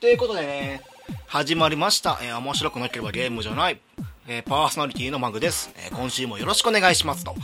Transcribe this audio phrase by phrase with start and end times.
[0.00, 0.80] ということでね、
[1.26, 2.18] 始まりました。
[2.22, 3.78] えー面白くなければゲームじゃない。
[4.26, 5.70] えーパーソナリティのマグです。
[5.76, 7.22] えー今週もよろしくお願いします。
[7.22, 7.34] と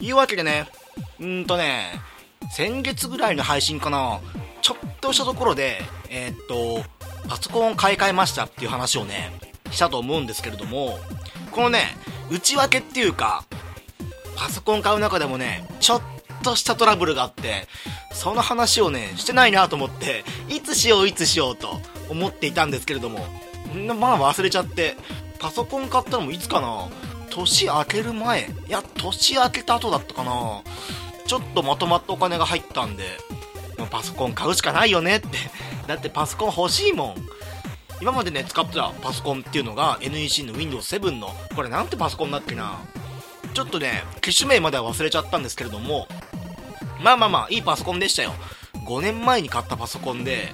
[0.00, 0.66] いうわけでね、
[1.20, 2.00] うーんとね、
[2.52, 4.20] 先月ぐらいの配信かな、
[4.62, 6.82] ちょっとしたところで、えっと、
[7.28, 9.30] パソコン買い替えましたっていう話をね、
[9.70, 10.98] したと思うんですけれども、
[11.50, 11.98] このね、
[12.30, 13.44] 内訳っていうか、
[14.36, 16.02] パソコン買う中でもね、ちょっ
[16.42, 17.68] としたトラブルがあって、
[18.12, 23.26] その話をね、してないなと思って、いつしよういつしようと思っていたんですけれども、
[23.98, 24.96] まあ忘れちゃって、
[25.38, 26.88] パソコン買ったのもいつかな？
[27.30, 30.62] 年明ける前いや、年明けた後だったかな？
[31.26, 33.04] ちょっとまとまったお金が入ったんで、
[33.90, 35.28] パソコン買うしかないよねって。
[35.86, 37.14] だってパソコン欲しいもん。
[38.00, 42.78] 今までね、使ってたパソコンっていうのが NEC の Windows 7の、これなんてパソコンだっけな？
[43.56, 46.08] ちょっとね、機種名までは忘れちゃったんですけれども、
[47.02, 48.34] まあまあまあ、いいパソコンでしたよ。
[48.84, 50.52] 5年前に買ったパソコンで、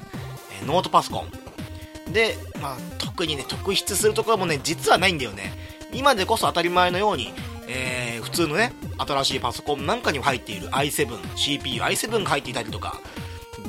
[0.62, 2.12] えノートパソコン。
[2.12, 5.52] で、まあ、特にね、特筆するところもね、実はないんだよね。
[5.92, 7.34] 今でこそ当たり前のように、
[7.66, 13.00] えー普通のね、新しいパソコンなんかにも入っている i7、CPU i7 が入っていたりとか、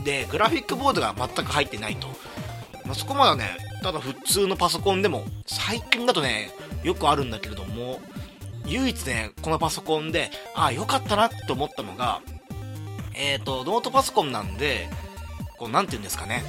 [0.04, 2.06] で、グラフィックボードが全く入ってないと。
[2.86, 6.52] まあ、そこまではね、ただ普通のパソコンでも、最近だとね、
[6.84, 8.00] よくあるんだけれども、
[8.66, 12.22] 唯一ね、このパソコンで、ああ、よかったなって思ったのが、
[13.16, 14.90] えっ、と、ノートパソコンなんで、
[15.58, 16.44] こう、なんて言うんですかね。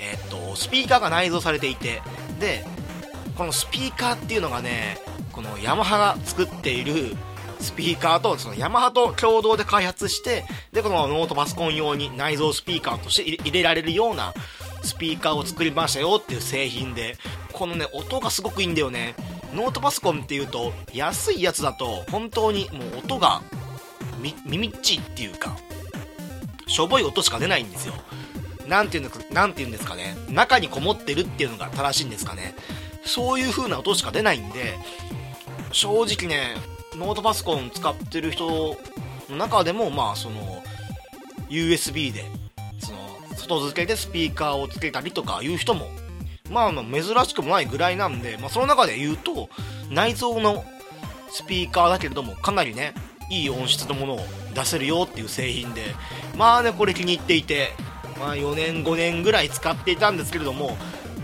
[0.00, 2.02] えっ、と、スピーカーが内蔵されていて、
[2.40, 2.64] で、
[3.36, 4.98] このスピーカーっていうのがね、
[5.32, 7.14] このヤマハが作っている
[7.60, 14.32] スピーカーと、そのヤマハと共同で開発して、で、このノートパソコン用に内蔵スピーカーとして入れられるような
[14.82, 17.18] スピーカーを作りましたよっていう製品で、
[17.52, 19.14] このね、音がすごくいいんだよね。
[19.56, 23.40] ノートパソコンっていうと、安いやつだと、本当にもう音が
[24.20, 25.56] み耳っちいっていうか、
[26.66, 27.94] しょぼい音しか出ないんですよ。
[28.68, 30.14] なんていうんですか、なんていうんですかね。
[30.28, 32.54] 中にこもってるっていうのが正しいんですかね。
[33.06, 34.74] そういう風な音しか出ないんで、
[35.72, 36.54] 正直ね、
[36.94, 38.76] ノートパソコン使ってる人
[39.30, 40.62] の中でも、まあ、その、
[41.48, 42.26] USB で、
[42.78, 42.98] その、
[43.36, 45.88] 外付けでスピーカーをつけたりとかいう人も、
[46.50, 49.48] まあ、まあ珍しくもないぐらいなんで、まあ、その中で言うと、
[49.90, 50.64] 内蔵の
[51.30, 52.94] スピーカーだけれども、かなりね、
[53.30, 54.20] いい音質のものを
[54.54, 55.94] 出せるよっていう製品で、
[56.36, 57.72] まあね、これ気に入っていて、
[58.18, 60.76] まあ4年、5年ぐらい使っていたんですけれども、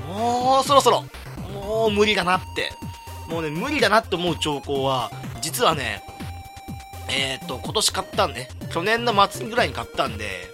[0.09, 1.05] もうそろそろ、
[1.53, 2.73] もう無理だなって、
[3.29, 5.11] もうね、無理だなって思う兆候は、
[5.41, 6.03] 実はね、
[7.09, 10.51] えーと、今年買ったんで、去年の末ぐらいに買ったんで、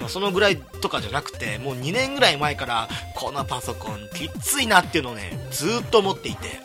[0.00, 6.60] ま、そのぐらいとかじゃなくて、もう2年ぐらい前から、このパソコンきっついなっていうのをね、ずーっと思っていて。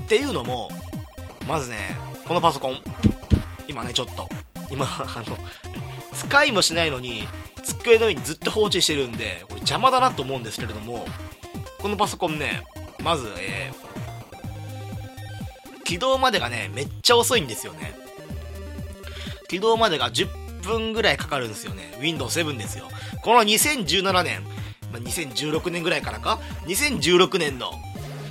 [0.00, 0.70] っていうのも、
[1.46, 1.96] まずね、
[2.26, 2.78] このパソコン、
[3.68, 4.28] 今ね、ちょっと、
[4.70, 5.38] 今、あの、
[6.12, 7.28] 使いもしないのに、
[7.62, 11.06] 机の上にずっと放置してるんで、これ邪魔だなと思うんですけれども、
[11.78, 12.62] このパソコンね、
[13.02, 13.92] まず、えー
[15.92, 17.94] 起動までがね、めっちゃ遅いんですよね。
[19.48, 21.94] 起動までが10分ぐらいかかるんですよね。
[22.00, 22.88] Windows 7ですよ。
[23.22, 24.42] この2017年、
[24.92, 27.72] まあ、2016年ぐらいからか ?2016 年の、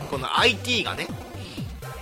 [0.10, 1.08] この IT がね、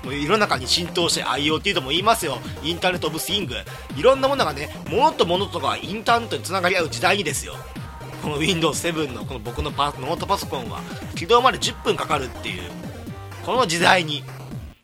[0.04, 2.38] もう世の中に浸透して IoT とも言いますよ。
[2.64, 3.56] インターネット・オブ・スイング。
[3.98, 7.56] いろんなものがね、物と物とかインターネットにつながり合う時代にですよ。
[8.22, 10.82] この Windows 7のこの僕のパノートパソコンは
[11.16, 12.72] 起動まで10分かかるっていう、
[13.46, 14.24] この時代に、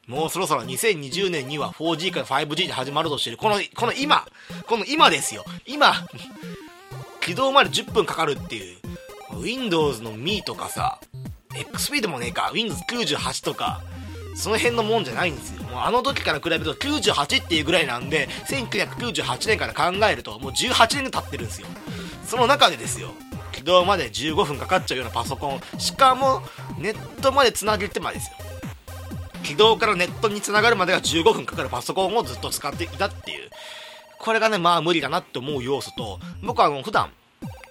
[0.07, 3.37] もうそろそろ2020年には 4G から 5G で始まるとしてる。
[3.37, 4.25] この、この今、
[4.67, 5.43] この今ですよ。
[5.65, 5.93] 今、
[7.21, 8.77] 起動まで10分かかるっていう。
[9.41, 10.99] Windows の Me とかさ、
[11.53, 13.81] XP でもねえか、Windows 98とか、
[14.35, 15.63] その辺のもんじゃないんですよ。
[15.63, 21.67] もうあの時から比べると98っていうぐらいなんで、1998年から考えるともう18年が経ってるんですよ。
[22.25, 23.11] その中でですよ、
[23.53, 26.43] 起動まで15分かかっちゃうようなパソコン、しかも
[26.77, 28.54] ネットまで繋げてまでですよ。
[29.45, 33.49] 起動からネットに繋がるまでが15分かかるパソコンをずっと使っていたっていう。
[34.17, 37.11] これがね、まあ無理だなって思う要素と、僕はあの普段、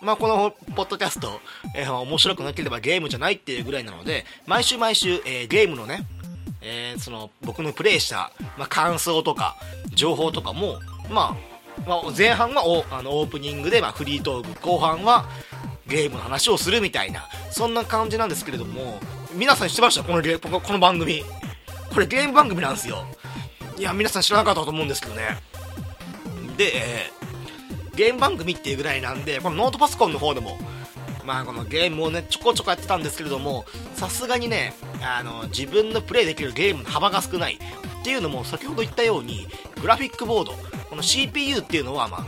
[0.00, 1.40] まあこのポッドキャスト、
[1.74, 6.06] えー面白くなければゲームじゃないっていうぐらいなので、毎週毎週、えーゲームのね、
[6.62, 9.56] えーその僕のプレイした、まあ、感想とか
[9.94, 10.78] 情報とかも、
[11.10, 15.26] まあ、まあ、前半はおあのオープニングで、ま、フリートーク後半は
[15.86, 19.00] ゲームの話をするみたいなそんな感じなんですけれども
[19.34, 20.04] 皆さん知ってました？
[20.04, 21.24] このこの番組
[21.94, 23.06] これゲーム番組なんですよ。
[23.78, 25.38] いや皆さん知らなかったと思うんですけどね。
[26.56, 27.24] で、えー
[27.96, 30.58] ゲーム番組っていうぐらいなんでこのノートパソコンの方でも
[31.24, 33.64] まあこのゲームをねちょこちょこやってたんですけれども
[33.94, 39.46] さすがにねあの自分のプレイできるゲームの幅が少ないっていうのも先ほど言ったように
[39.80, 40.52] グラフィックボード
[40.90, 42.26] この CPU っていうのはま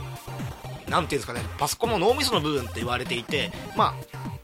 [0.87, 3.93] あなんていうんですかねパソコンの脳みその部分って言われていてま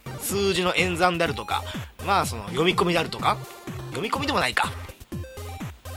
[0.05, 1.63] あ数字の演算であるとか
[2.05, 3.37] まあその読み込みであるとか
[3.91, 4.71] 読み込みでもないか。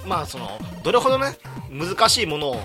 [0.07, 0.49] まあその
[0.83, 1.37] どれほどね
[1.71, 2.61] 難しいものを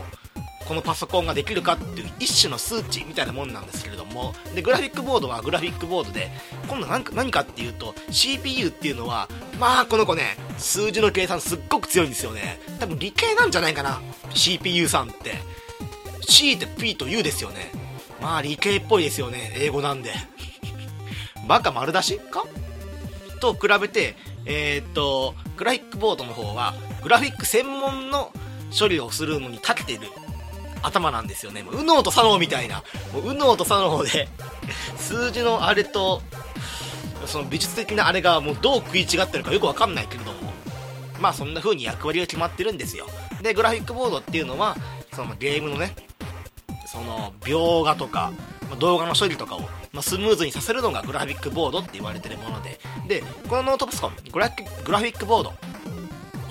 [0.68, 6.30] このパソコンができるかっていう一種の数値みたいなもんなんですけれどもでグラフィックボードはグラフィックボードで
[6.68, 9.28] 今度何か何かっていうと CPU っていうのは
[9.60, 12.60] まあこの子ね数字の計算すっごく強いんですよね。
[12.80, 14.00] 多分理系なんじゃないかな
[14.34, 15.34] CPU さんって。
[16.22, 17.72] C って P と U ですよね。
[18.22, 20.14] まあ理系っぽいですよね英語なんで。
[21.48, 22.46] バカ丸出しか？
[23.42, 24.16] と比べて
[24.46, 28.32] えー、っとグラフィックボードの方はグラフィック専門の
[28.78, 30.08] 処理をするのに長けてる
[30.82, 31.64] 頭なんですよね。
[31.64, 32.84] もう、右脳と左脳みたいな。
[33.14, 34.28] もう、右脳と左脳で
[34.98, 36.22] 数字のあれと、
[37.26, 40.52] その美術的なあれがもうどう食い違ってるかよくわかんないけれども。
[41.20, 43.08] まあそんな風に役割が決まってるんですよ。
[43.42, 44.76] で、グラフィックボードっていうのは、
[45.16, 45.96] そのゲームのね、
[46.92, 48.32] その描画とか、
[48.80, 49.62] 動画の処理とかを、
[49.94, 55.54] まあ、スムーズにさせるのがグラフィックボードって言われてるもので、で、このノートパソコン、グラフィックボード、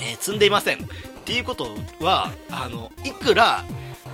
[0.00, 0.79] えー、積んでいません。
[0.79, 0.81] っ
[1.25, 1.69] ていうこと
[2.00, 3.64] は、あの、いくら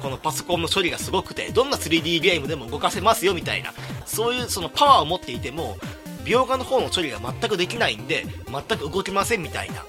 [0.03, 3.73] このパソコンの処理がすごくてどんな 3D ゲームでも動かせますよみたいな
[4.05, 5.77] そういうそのパワーを持っていても
[6.25, 9.85] 描画の方の処理が全くできないんで全く動きませんみたいな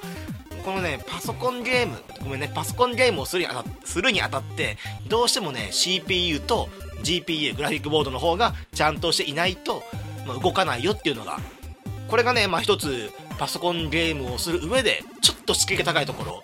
[0.64, 4.78] このねパソコンゲームごめんねパソコンゲームをするにあたするにあたって
[5.08, 6.70] どうしてもね CPU と
[7.04, 9.84] GPU グラフィックボードの方がちゃんとしていないと、
[10.26, 11.40] まあ、動かないよっていうのが
[12.08, 16.44] これがねまあ一つパソコンゲームをする上でちょっと敷居が高いところ。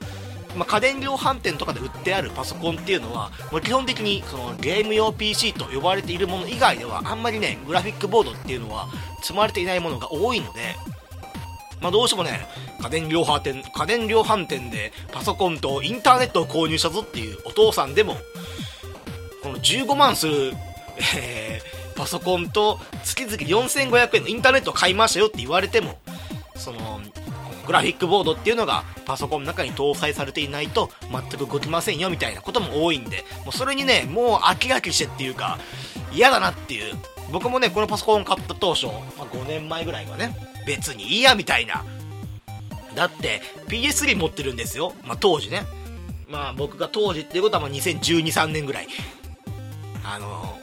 [0.56, 8.88] まあ、家電量販店とかで売ってあるパソコンっていうのはもう基本的にそのゲーム用 PC と呼ばれているもの以外ではあんまりねグラフィックボードっていうのは
[9.22, 10.76] 積まれていないものが多いので
[11.84, 12.48] まあ、どうしてもね
[12.82, 18.16] 家電量販店家電量販店でパソコンとインターネットを購入したぞっていうお父さんでも
[19.44, 20.54] この15万する、
[21.18, 26.00] えー、パソコンと月々4500円のインターネットを買いましたよって言われても
[26.56, 27.02] その
[27.66, 35.58] グラフィックボードっていうのがパソコンの中に搭載されていないと全く動きませんよみたいなことも多いんで、もうそれにね、もう飽き飽きしてっていうか、
[36.14, 36.94] 嫌だなっていう。
[37.32, 38.96] 僕もね、このパソコンを買った当初、まあ、
[39.26, 40.36] 5年前ぐらいはね、
[40.68, 41.84] 別にいいやみたいな。
[42.96, 44.94] だって PS3 持ってるんですよ。
[45.04, 45.64] まあ当時ね。
[46.28, 48.88] まあ僕が当時っていうことはまあ2012、3年ぐらい。
[50.06, 50.60] あの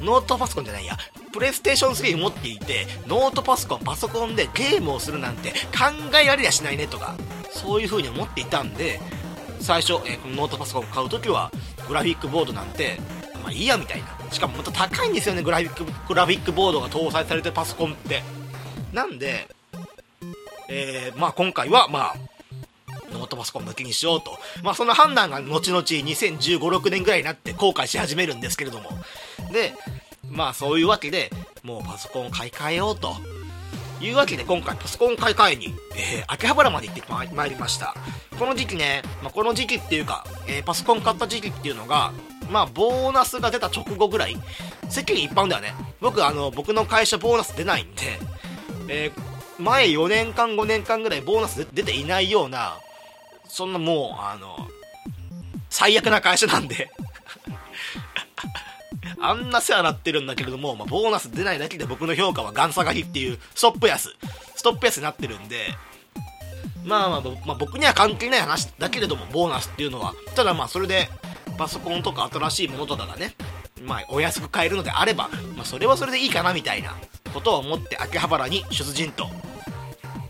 [0.00, 0.96] ノートパソコンじゃないや、
[1.38, 7.16] プレイステーション3持っていて、ノートパソコン、パソコンでゲームをするなんて考えられやしないねとか、
[7.48, 8.98] そういう風に思っていたんで、
[9.60, 11.52] 最初、えー、このノートパソコンを買うときは、
[11.86, 12.98] グラフィックボードなんて、
[13.40, 14.08] まあいいやみたいな。
[14.32, 18.24] しかもまた高いんですよね、グラフィック、グラフィックボードが搭載されてるパソコンって。
[18.92, 19.46] なんで、
[20.68, 22.16] えー、まあ今回は、まあ、
[23.12, 24.36] ノートパソコン向きにしようと。
[24.64, 28.90] まあその判断が後々2015、6年ぐらいになって後悔し始めるんですけれども。
[29.52, 29.74] で、
[30.30, 31.30] まあそういうわけで、
[31.62, 33.16] もうパソコンを買い替えようと。
[34.00, 37.02] いうわけで今回パソコン買い替えに、えー、秋葉原まで行って
[37.34, 37.94] まいりました。
[38.38, 42.12] この時期ね、まあ、この時期っていうか、えー、パソコン買った時期っていうのが、
[42.50, 44.36] まあ、ボーナスが出た直後ぐらい、
[44.88, 48.20] 世間一般ではね、僕、あの、僕の会社ボーナス出ないんで、
[48.88, 52.76] えー、前4年間、5年間ぐらいボーナス出ていないような、
[53.48, 54.68] そんなもう、あの、
[55.70, 56.88] 最悪な会社なんで
[59.20, 64.10] あんな世話なってるんだけれども、まあ、ボーナス出ないだけで僕の評価はガン下がりっていうストップ安、
[64.56, 65.74] ストップ安になってるんで、
[66.84, 71.08] まあまあ、まあ、僕には関係ない話だけれども、ボーナスっていうのは、ただまあそれで、
[71.58, 73.34] パソコンとか新しいものとかがね、
[73.82, 76.96] まあお安く買えるのであれば、まあそれはそれでいいかなみたいな
[77.34, 79.28] ことを思って秋葉原に出陣と。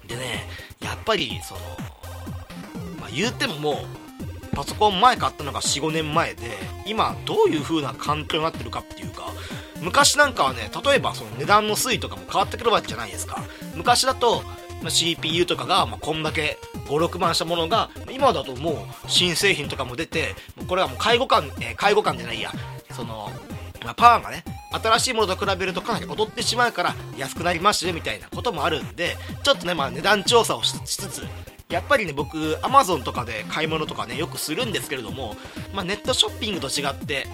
[0.06, 0.46] でね、
[0.80, 1.60] やっぱりその、
[2.98, 4.07] まあ言うてももう、
[4.58, 6.50] パソコン前買ったのが45年前で
[6.84, 9.32] 今どういう風な環境になってるかっていうか
[9.80, 13.44] 昔なんかはね例えばその値段の推移とかも変わってくるわけじゃないですか。
[13.76, 14.42] 昔だと
[14.88, 20.34] CPU とかが、まこんだけ56万したものが今だともう新製品とかも出て
[20.66, 22.50] これはもう介護官、えー、介護官じゃないや。
[22.90, 23.30] その、
[23.86, 31.22] ま、パワーがね新しいものと比べるとかなり劣ってしまうから安くなりましたよみたいなこともあるんでちょっとねまあ値段調査をしつつ
[31.68, 35.34] やっぱりね僕 Amazon とかで買い物とかねよくするんですけれども、
[35.74, 37.26] まあ、ネットショッピングと違って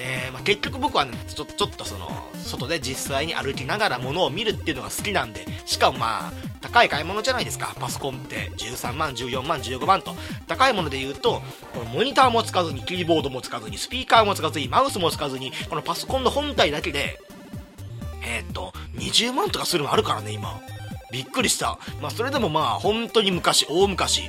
[0.00, 7.74] えー、まあ、結局僕はねちょちょっとその外で実際に歩きながら物を見るっていうのが好きなんでしかもまあ高い買い物じゃないですか。
[7.78, 10.14] パソコンって13万14万15万と。
[10.46, 11.40] 高いもので言うと
[11.72, 17.20] このモニターも使わずにキーボードも使わずにスピーカーも使わずにマウスも使わずにこのパソコンの本体だけで
[18.24, 20.60] えー、っと20万とかするのあるからね今。
[21.12, 21.78] びっくりした。
[22.00, 24.28] まあ、それでもまあ、本当に昔、大昔、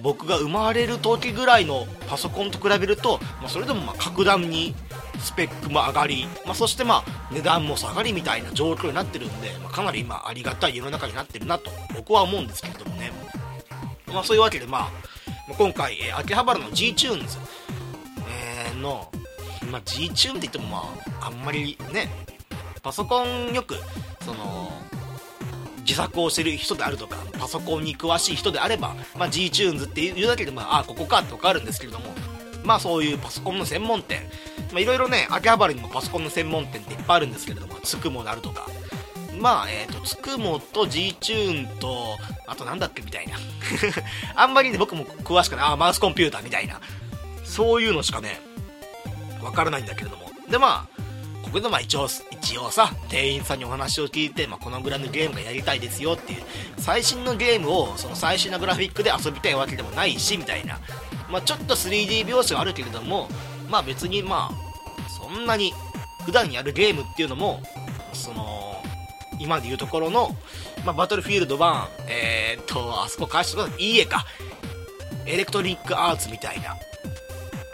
[0.00, 4.74] 僕が生まれる時ぐらいのパソコンと比べると、まあ、それでもまあ格段に
[5.20, 13.12] スペックも上がり、まあ、そしてまあ値段も下がりみたいな状況になってるんで、まあ、かなり今ありがたい世の中になってるなと僕は思うんですけれどもね、
[14.12, 14.90] まあ、そういうわけでまあ
[15.56, 17.36] 今回、秋葉原の G チューンズ、
[18.74, 19.10] え、の、
[19.70, 22.08] まあ、G チューンって言ってもまああんまりね
[22.82, 23.76] パソコンよく
[24.24, 24.72] その
[25.86, 32.06] 自作をしてる人であるとかパソコンに詳しい人であれば、まあ、G チューンズっていうだけで、まあ、あここかって分かるんですけれども
[32.64, 34.22] まあそういうパソコンの専門店
[34.74, 38.66] いろいろね秋葉原にもパソコンの専門店っていっぱいあるんですけれどもつくもであるとか
[39.38, 43.36] まあえっ、ー、とつくもと G チューンとあとなんだっけみたいな。
[44.34, 45.64] あんまりね僕も詳しくない。
[45.66, 46.80] あマウスコンピューターみたいな。
[47.44, 48.40] そういうのしかね
[49.42, 50.30] わからないんだけれども。
[50.48, 51.02] でまあ
[51.42, 52.08] ここでまあ一応
[52.44, 56.42] 一応さ店員さんにお話を聞いて、まあ、このぐらいのゲームがやりたいですよっていう
[56.78, 60.78] 最新のゲームをその最新のグラフィックで遊びたいわけでもないしみたいな
[61.30, 63.28] まあ、ちょっと 3D 描写はあるけれども、
[63.68, 65.72] まあ別にまあ、そんなに
[66.24, 67.60] 普段やるゲームっていうのも、
[68.12, 68.80] その、
[69.40, 70.30] 今でいうところの、
[70.84, 73.82] まあ、バトルフィールド1、えー、っと、あそこ返してください。
[73.82, 74.24] いいえか。
[75.26, 76.76] エレクトリックアーツみたいな、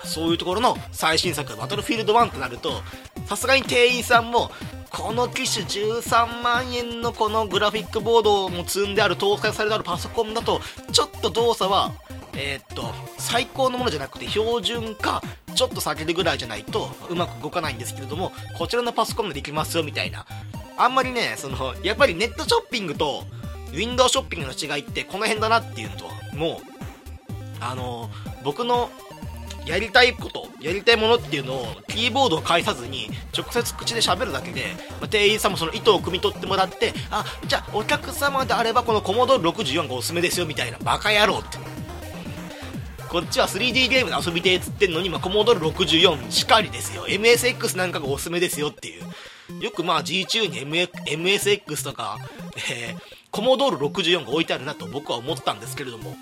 [0.05, 2.83] そういうところの最新作、バトルフィールド1ってなると、
[3.27, 4.51] さすがに店員さんも、
[4.91, 10.61] この機種13万円のこのグラフィックボードも積んである搭載されてあるパソコンだと
[10.91, 11.93] ちょっと動作は
[12.35, 15.23] えー、っと最高のものじゃなくて標準か
[15.55, 20.27] ちょっと下げるぐらいじゃないとうまく動かないんですけれどもこちらのパソコンでできますよみたいな。
[20.77, 23.25] あんまりねそのやっぱりネットショッピングと
[23.73, 26.81] ウィンドウショッピングの違いってこの辺だなっていうのともう
[27.61, 28.11] あの
[28.43, 28.91] 僕の
[29.71, 34.63] やりたいことやりたいものっていうのをキーボードを返さずに直接口で喋るだけで、
[35.01, 41.59] まあ、店員さんもその意図を汲み取ってもらってあじゃあお客様であればこのコモド64がおすすめですよみたいなバカ野郎って
[43.09, 47.07] こっちは 3D ゲームで遊びてっつってんのに、まあ、コモドル64しかりですよ。
[47.09, 49.65] MSX なんかがおすすめですよっていう。
[49.65, 52.19] よくまあ G 中に MSX とか、
[52.71, 53.01] えー、
[53.33, 56.15] コモドール64が置いてあるなと僕は思ったんですけれども、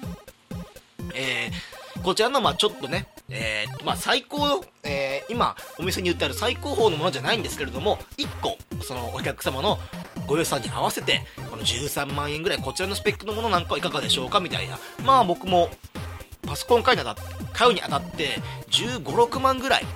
[1.14, 9.78] えー、こちらのまあちょっとね、えー、まあ最高、えー、今お店に売ってある最高峰のものじゃないんですけれども、1個、そのお客様の
[10.26, 14.78] ご予算に合わせて、この13万円ぐらいこちらのスペックのものなんかはいかがでしょうかみたいな。
[15.04, 15.70] まあ僕も
[16.48, 19.86] パソコン買うにあた買うにあたって15、6万ぐらい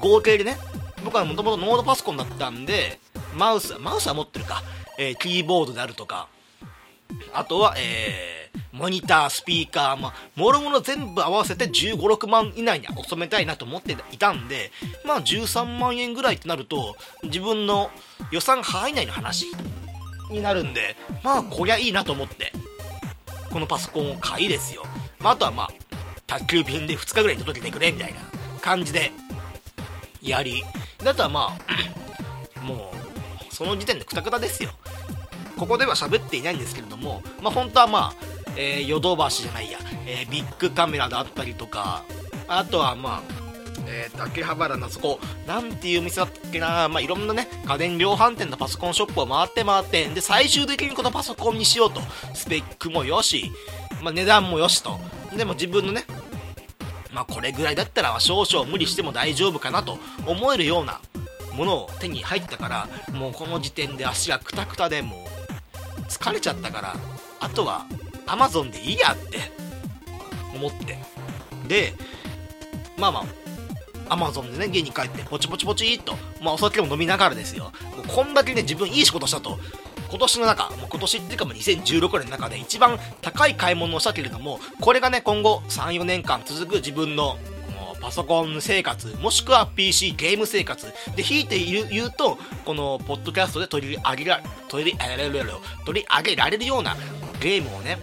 [0.00, 0.58] 合計でね
[1.04, 3.00] 僕はもともとノードパソコンだったんで
[3.34, 4.62] マウスマウスは持ってるか、
[4.98, 6.28] えー、キーボードであるとか
[7.32, 14.70] あとは、えー、モニター、スピーカー、まあ、もろもろ全部合わせて15、6万以内に収めたいなと思っていたんで、
[15.04, 17.90] まあ13万円ぐらいってなると、自分の
[18.30, 19.46] 予算範囲内の話
[20.30, 22.52] になるんで、まあこりゃいいなと思って、
[23.50, 24.84] このパソコンを買いですよ。
[25.20, 25.68] まあ、あとはまあ、
[26.26, 28.20] 宅急便で2日ぐらい届けてくれみたいな
[28.60, 29.12] 感じで
[30.20, 30.64] やり
[31.02, 31.56] だとはま
[32.58, 32.92] あ も
[33.50, 34.70] うその時点でくたくたですよ
[35.56, 38.14] ここでは喋っていないんですけれどもまあ本当はまあ、
[38.56, 42.04] えー、ヨドバシじゃないや、えー、ビッグカメラだったりとか
[42.48, 43.46] あとはまあ
[43.88, 52.00] えー、秋葉原のそこ、なんていう店だっけな、まあ、いろんなね、家電量販店のパソコンショップを回って回って、で、最終的にこのパソコンにしようと、
[52.34, 53.52] スペックもよし、
[54.02, 54.98] まあ、値段もよしと、
[55.36, 56.04] でも自分のね、
[57.16, 61.00] まあ、これぐらいだったら少々無理しても大丈夫かなと思えるような
[61.54, 65.35] ものを手に入ったからもうこの時点で足がくたくたでもう
[66.06, 66.96] 疲れちゃったから
[67.40, 67.86] あとは
[68.26, 69.38] Amazon でいいやって
[70.54, 70.98] 思って。
[71.68, 71.94] で
[72.96, 73.24] まあま
[74.08, 77.72] あ Amazon でね家に帰ってポチポチポチっと、まあ、お酒も飲みながらですよ。
[77.96, 79.58] もうこんだけね自分いい仕事したと。
[80.08, 87.36] 今年の中、もう今年っていうかもう2016年の中で一番高い買い物をしたけれども、これがね、今後3、4年間続く自分の
[88.06, 90.86] パソコン生活、もしくは PC ゲーム生活。
[91.16, 95.50] で、引いている言うと、このポッドキャストで取り上げら取り上げられる
[95.84, 96.96] 取り上げられるような
[97.40, 97.98] ゲームをね、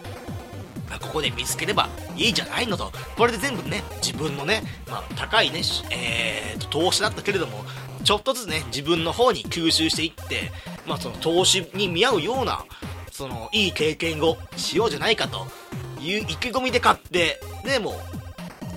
[0.99, 7.63] ここで見つければいいじゃないのと、これで全部ね、自分のね、まあ、高いね、えーと、投資だったけれども、
[8.03, 10.51] ちょっとずつね、自分の方に吸収していって、
[10.85, 12.65] まあ、その投資に見合うような、
[13.09, 15.47] その、いい経験をしようじゃないかと
[16.01, 18.22] いう意気込みで買って、で、もう、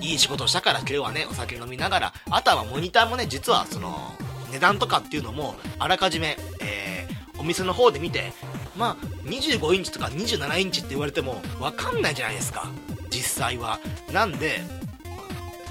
[0.01, 4.13] いい仕事をしたから今日はね、お酒飲みながら、あとはモニターもね、実はその、
[4.51, 8.31] 値段とかっていうのも、あらかじめ、えー、お店の方で見て、
[8.77, 12.69] まあ、25インチとか27インチって言われても、わかんないじゃないですか。
[13.09, 13.79] 実際は。
[14.11, 14.61] なんで、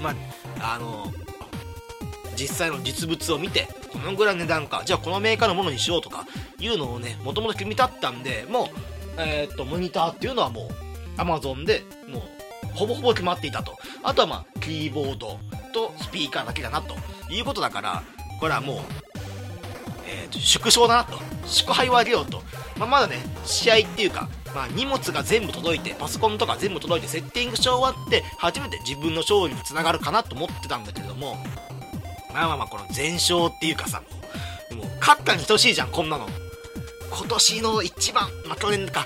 [0.01, 0.13] ま
[0.59, 1.11] あ、あの、
[2.35, 6.25] 実際の実物を見て、このぐらい値段か、じゃあこのメーカーのものにしようとか
[6.59, 8.67] いうのをね、もともと決め立ったんで、もう、
[9.17, 10.69] えー、っと、モニターっていうのはも
[11.17, 11.83] う、Amazon で、
[12.77, 13.77] ほぼほぼ決まっていたと。
[14.03, 15.39] あとはまあ、キーボード、
[15.73, 16.95] とスピーカーだけだなと。
[17.29, 18.03] いうことだから
[18.39, 18.77] これはもう、
[20.07, 21.19] えー、縮小だなと。
[21.45, 22.41] 祝杯をあげようと、
[22.77, 31.35] まあ、まだね試合っていうか、まあ、荷物が全部届いてパソコンとか全部届いてセッティングし終わって初めて自分の勝利につながるかなと思ってたんだけれども
[32.33, 34.07] まあまあまあこの全勝っていうかさも
[34.71, 36.27] うもう勝ったに等しいじゃんこんなの。
[37.09, 39.05] 今年の一番、まあ、去年か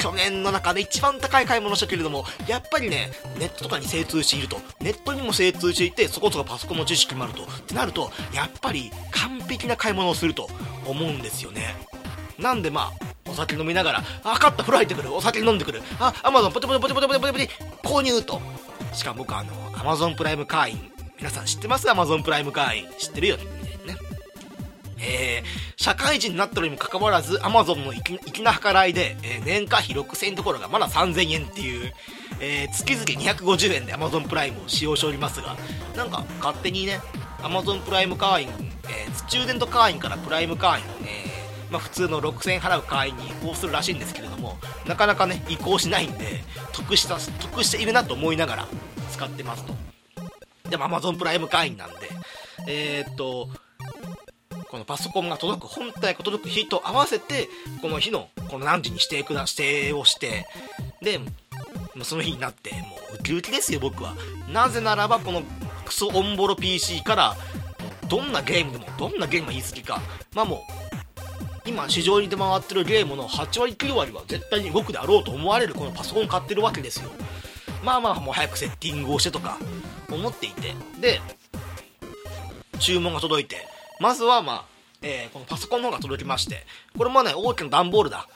[0.00, 10.48] 去年の中で一番高い買い物したけれども、やっぱりね、ネットとかに精通していると、ネットにも精通していて、そこそこパソコンの知識もあると、ってなると、やっぱり完璧な買い物をすると
[10.86, 11.76] 思うんですよね。
[12.38, 17.48] なんでまあ、お酒飲みながら、あ、勝った、風呂入ってくる、お酒飲んでくる、あ、アマゾンポテポテポテポテポテポテポテ
[17.82, 18.40] 購入と。
[18.94, 21.90] しかも僕あの、アマゾンプライム会員、皆さん知ってます？
[21.90, 22.88] アマゾンプライム会員。
[22.98, 23.44] 知ってるよね。
[25.02, 31.92] えー、社会人になったのにもかかわらず、アマゾンの粋な計らいで、えー、年会費6000円どころがまだ3000円っていう、
[32.40, 35.56] えー、月々250円でアマゾンプライムを使用しておりますが、
[35.96, 37.00] なんか勝手にね、
[37.42, 38.48] アマゾンプライム会員、
[38.84, 46.42] えー、スチューデント会員からプライム会員、えー、まあ、普通の6000円払う会員に移行するらしいんですけれども、なかなかね、移行しないんで、
[46.72, 48.68] 得した、得しているなと思いながら
[49.12, 49.74] 使ってますと。
[50.68, 51.96] でもアマゾンプライム会員なんで、
[52.66, 53.48] えー、っと、
[54.70, 57.48] このパソコンが届く、本体が届く日と合わせて、
[57.82, 60.46] この日の、この何時に指定くだ、指定をして、
[61.02, 61.18] で、
[62.04, 62.78] その日になって、も
[63.12, 64.14] うウキウキですよ、僕は。
[64.52, 65.42] なぜならば、この
[65.84, 67.36] クソオンボロ PC から、
[68.08, 70.00] どんなゲームでも、どんなゲームが言い過ぎか、
[70.34, 77.10] まあもう、今市場に出回ってるゲームの8割9割は絶対に動くであろうと思われるこのパソコン買ってるわけですよ。
[77.84, 79.58] まあまあもう早くセッティングをしてとか
[80.10, 80.74] 思っていて。
[81.00, 81.20] で
[82.78, 83.68] 注文が届いて
[84.00, 84.64] まずは、まあ、
[85.02, 86.66] えー、このパソコンの方が届きまして、
[86.96, 88.26] これもね、大きな段ボールだ。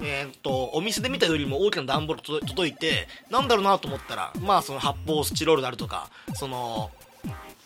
[0.00, 6.90] えー、っと、お店で見たよりも大きな段ボール届いて、なんだろうなと思ったら、まあ、その発泡スチロールであるとか、その、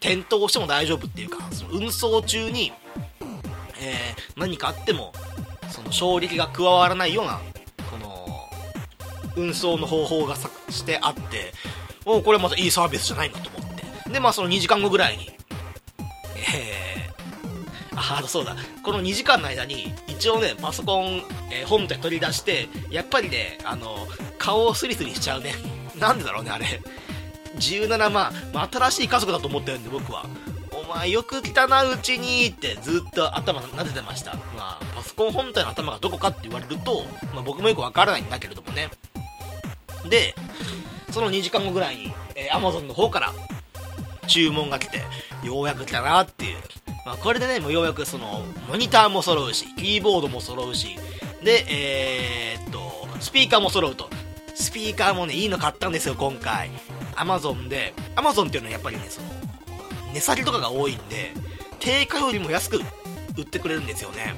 [0.01, 2.73] 転倒しても大丈夫っていうか、その運送中に、
[3.81, 5.13] えー、何かあっても、
[5.71, 7.41] その衝撃が加わらないような、
[7.91, 8.27] この、
[9.37, 11.53] 運送の方法がさしてあって、
[12.05, 14.11] おこれまたいいサービスじゃないかと思って。
[14.11, 15.31] で、まあ、その2時間後ぐらいに、
[16.55, 16.96] えー、
[17.97, 18.55] あそうだ。
[18.83, 24.07] この2時間の間に一応ねパソコン、えー、本体取り出してやっぱりねあの
[24.39, 25.55] 顔をスリスリしちゃうね。
[25.99, 26.81] なんでだろうねあれ。
[27.59, 30.27] 17万、ま、新しい家族だと思ってるんで僕は。
[30.73, 34.35] お前よく来たなうちにってずっと頭撫でてました。
[34.57, 37.05] まあパソコン本体の頭がどこかって言われると、
[37.35, 38.91] まあ、僕もよくわからないんだけれどもね。
[40.09, 40.35] で
[41.11, 43.33] その2時間後ぐらいに、えー、Amazon の方から
[44.27, 45.03] 注文が来て
[45.43, 46.59] ようやく来たなっていう。
[47.07, 50.99] まあ、これでね、もうようやくその、モニターも揃うし、キーボードも揃うし、
[51.45, 54.11] で、えー、っと、スピーカーも揃うと。
[54.57, 56.69] スピーカーもね、いいの買ったんですよ、今回。
[57.15, 59.29] アマゾンで、アマゾンっていうのはやっぱりね、その、
[60.15, 61.33] 値下げとかが多いんで、
[61.79, 62.81] 定価よりも安く
[63.39, 64.35] 売ってくれるんですよね。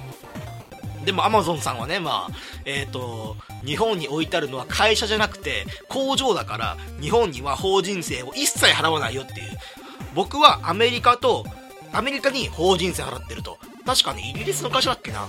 [1.07, 2.35] でもアマゾンさんはね、まあ、
[2.67, 9.57] えっ、ー、と、日本に置いてあるのは会社じゃなくて工場だから、日本には法人税を一切払わないよっていう。
[10.15, 11.47] 僕はアメリカと
[11.93, 13.59] アメリカに法人税払ってると。
[13.85, 15.27] 確かにイギリスの会社だっけな。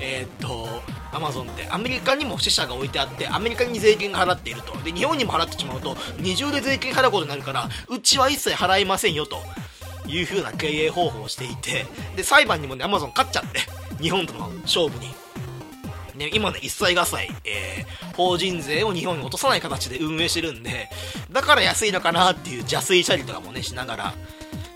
[0.00, 0.66] えー、っと、
[1.12, 4.76] アマゾンってアメリカにも支社が置いてあって、アメリカに税金が払っていると。
[4.82, 9.38] で、日本にも払ってしまうと、二重で税金払うことになるから、うちは一切払いませんよと。
[10.08, 11.86] いう風な経営方法をしていて、
[12.16, 13.60] で、裁判にもね、アマゾン勝っちゃって、
[14.02, 15.14] 日本との勝負に。
[16.16, 20.90] ね、今ね、一切合切、えー、法人税を日本に落とさない形で運営してるんで、
[21.30, 24.14] だから安いのかなっていう邪推したりとかもね、しながら。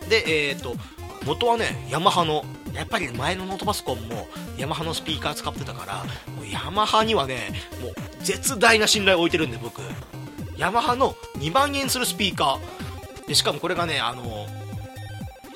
[0.08, 0.76] で、えっ、と、
[1.24, 4.26] 元はねヤマハのやっぱり前のノートパソコンも
[4.58, 9.80] ヤマハのスピーカー使ってたからもうヤマハにはねもう絶大な信頼を置いてるんで僕。
[10.56, 13.26] ヤマハの2万円するスピーカー。
[13.26, 14.46] でしかもこれがねあの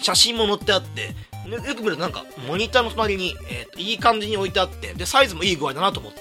[0.00, 1.14] 写真も載ってあって
[1.48, 6.20] よく見るとなんかモニターの隣に、えーと、いい感じに置いてあってでサイズもいい具合だなと思って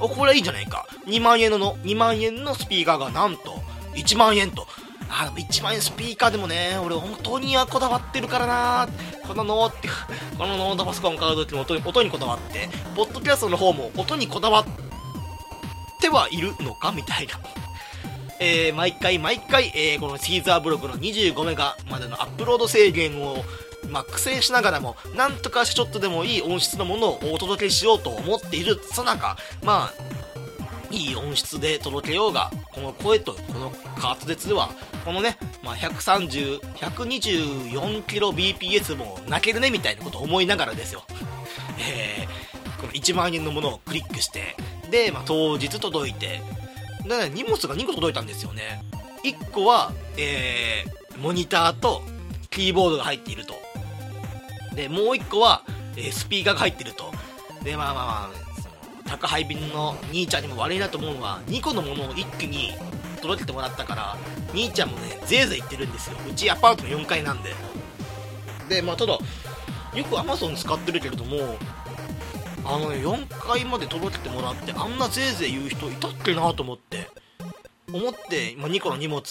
[0.00, 0.86] おこれはいいんじゃないか。
[1.06, 3.54] 2万円の2万円のスピーカーがなんと
[3.94, 4.66] 1万円と。
[5.10, 8.88] あ、でも1万円スピーカーでもね、俺本当にこだわってるからな
[9.26, 9.88] このノーって、
[10.36, 14.64] このノートパソコン買う時も音に音にこだわって、ポッドキャストの方も音にこだわっ
[16.00, 17.34] てはいるのかみたいな。
[18.40, 23.44] えー、毎回毎回、えー、このシーザーブログの25メガまでのアップロード制限を、
[23.88, 30.18] まあ、苦戦しながらも、なんとかしてちょっとでもいい音質のものをお届けしようと思っているさなか、まあ、
[30.90, 34.70] いい音質で届けようが、この声とこの滑舌では、
[35.08, 41.02] このね、まあ、130、124kbps も泣けるねみたいなことを思いながらですよ。
[41.80, 44.54] えー、この1万円のものをクリックして、
[44.90, 46.42] で、まあ、当日届いて、
[47.04, 48.82] で、ね、荷物が2個届いたんですよね。
[49.24, 52.02] 1個は、えー、モニターと
[52.50, 53.54] キーボードが入っていると
[54.74, 55.64] でもう1個は、
[55.96, 57.12] えー、スピーカーが入ってると
[57.64, 58.30] でまあまあま
[59.06, 62.74] あ宅配便の兄ちゃんにも悪いなと思うのは2個のものを一気に
[63.18, 64.16] 届けてもらったから
[64.52, 67.54] 兄ちゃんもねぜいぜい言ってるんですようちアパートの4階なんで
[68.68, 71.56] でまあただよくアマゾン使ってるけれども
[72.64, 77.08] あのね4階まで届けてもらってあんなぜいぜい言う人いたっけなと思って
[77.92, 79.22] 思って、まあ、2個の荷物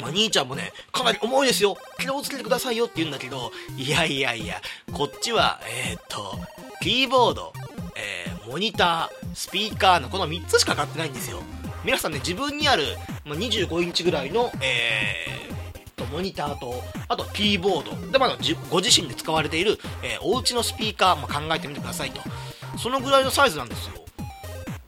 [0.00, 1.76] まあ、兄ちゃんもね、かなり重いですよ。
[1.98, 4.60] 気をつけてくださいよって言うんだけど、いやいやいや、
[4.92, 6.38] こっちは、えー、っと、
[6.82, 7.52] キーボード、
[7.96, 11.42] えー、モニター、スピーカーのこの3つしか買ってないんですよ。
[11.86, 12.82] 皆さんね、自分にある、
[13.24, 18.36] まあ、25インチぐらいの、えー、と、モニターと、あとキーボード、で、まだ
[18.68, 22.20] ご自身で使われている、えー、お家のスピーカーも考えてみてくださいと。
[22.76, 23.92] そのぐらいのサイズなんですよ。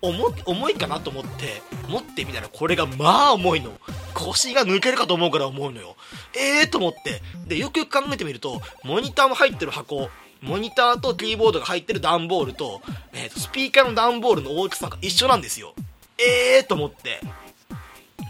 [0.01, 3.71] 重重いかなと思って持ってみたらこれがまあ重いの。
[4.15, 5.95] 腰が抜けるかと思うから重いのよ。
[6.37, 7.23] ええー、と思って。
[7.47, 10.11] でよくよく考えてみるとモニターも入ってる箱
[10.43, 12.81] モニターとキーボードが入ってる段ボールと,、
[13.13, 15.75] えーと、スピーカーの段ボールの大きさが一緒なんですよ。
[16.19, 17.21] ええー、と思って。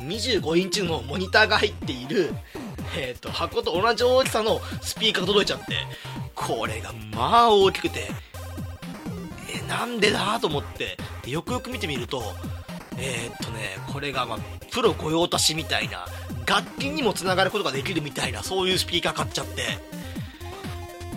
[0.01, 2.31] 25インチのモニターが入っている、
[2.97, 5.75] えーと、箱と同じ大きさのスピーカーが届いちゃって
[6.35, 8.09] これがまあ大きくて
[9.65, 10.97] えなんでだと思って
[11.29, 12.23] よくよく見てみると
[12.97, 14.39] えー、っとねこれが、まあ、
[14.71, 16.07] プロ御用達みたいな
[16.47, 19.63] 楽器にもつながることができるみたいなそういうスピーカー買っちゃって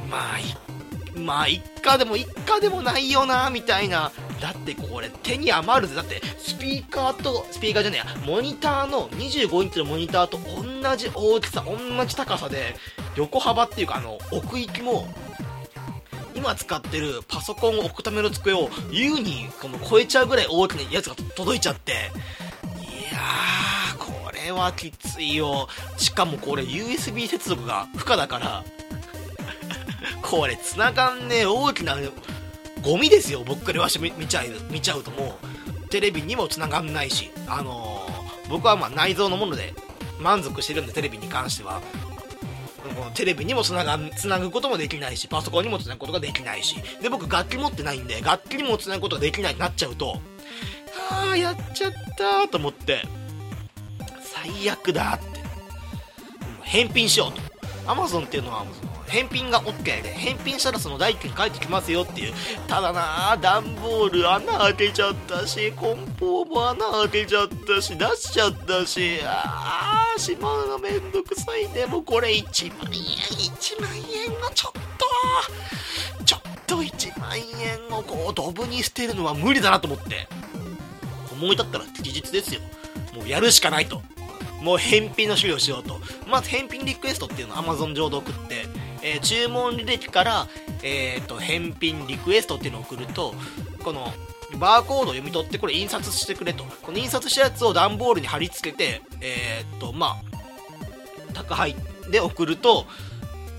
[0.09, 5.95] まあいまあ一家でも一家でもないよなみたいなだってこれ手に余るぜ。
[5.95, 8.25] だってスピーカーとスピーカーじゃねえや。
[8.25, 12.75] モニターの25インチのモニターと同じ大きさ同じ高さで
[13.15, 15.07] 横幅っていうかあの奥行きも
[16.33, 21.91] 今使ってるパソコンを置くための机を優にこの超えちゃうぐらい大きなやつが届いちゃって。
[21.91, 21.95] い
[23.13, 25.67] やーこれはきついよ。
[25.97, 28.63] しかもこれ USB 接続が不可だから。
[30.23, 31.45] これ繋がんねえ。
[31.45, 31.95] 大きな
[32.81, 35.37] ゴミですよ僕からは見ちゃう見ちゃうとも
[35.85, 39.73] うテレビにも繋がんないしあのー、僕はまあ内蔵のもので
[40.19, 41.81] 満足してるんでテレビに関しては。
[42.81, 46.75] このテレビにもつながつなぐこともできないしパソコンにもつなぐことができないし。
[47.01, 50.19] で僕楽器持ってないんで楽器にもつなぐことができないってなっちゃうと
[51.09, 53.03] ああやっちゃったと思って。
[54.21, 55.41] 最悪だって。
[56.63, 57.41] 返品しようと。
[57.85, 58.65] Amazon っていうのは
[59.11, 62.33] 返品が OK で返品したらその代金返ってきますよっていう。
[62.67, 73.01] ただなぁ段ボール穴開けちゃったし梱包も穴開けちゃったし出しちゃったしああしまうのめんどくさいでもこれ1万円
[73.51, 74.71] 1万円のちょっ
[76.17, 76.23] と。
[76.23, 80.27] ちょっと1万円をこうドブに捨てるのは無理だなと思って。
[81.33, 82.61] 思い立ったら事実ですよ。
[83.13, 84.01] もうやるしかないと。
[84.61, 85.99] もう返品の処理をしようと。
[86.27, 88.67] まず返品リクエストっていうのを Amazon 上で送って。
[89.03, 90.47] えー、注文履歴から、
[90.83, 93.33] えーと、返品リクエストっていうのを送ると
[93.83, 94.13] この
[94.57, 96.63] バーコードを読み取ってこれ印刷してくれと。
[96.81, 100.21] この印刷したやつを段ボールに貼り付けてえっ、ー、とま
[101.27, 101.75] あ宅配
[102.11, 102.85] で送ると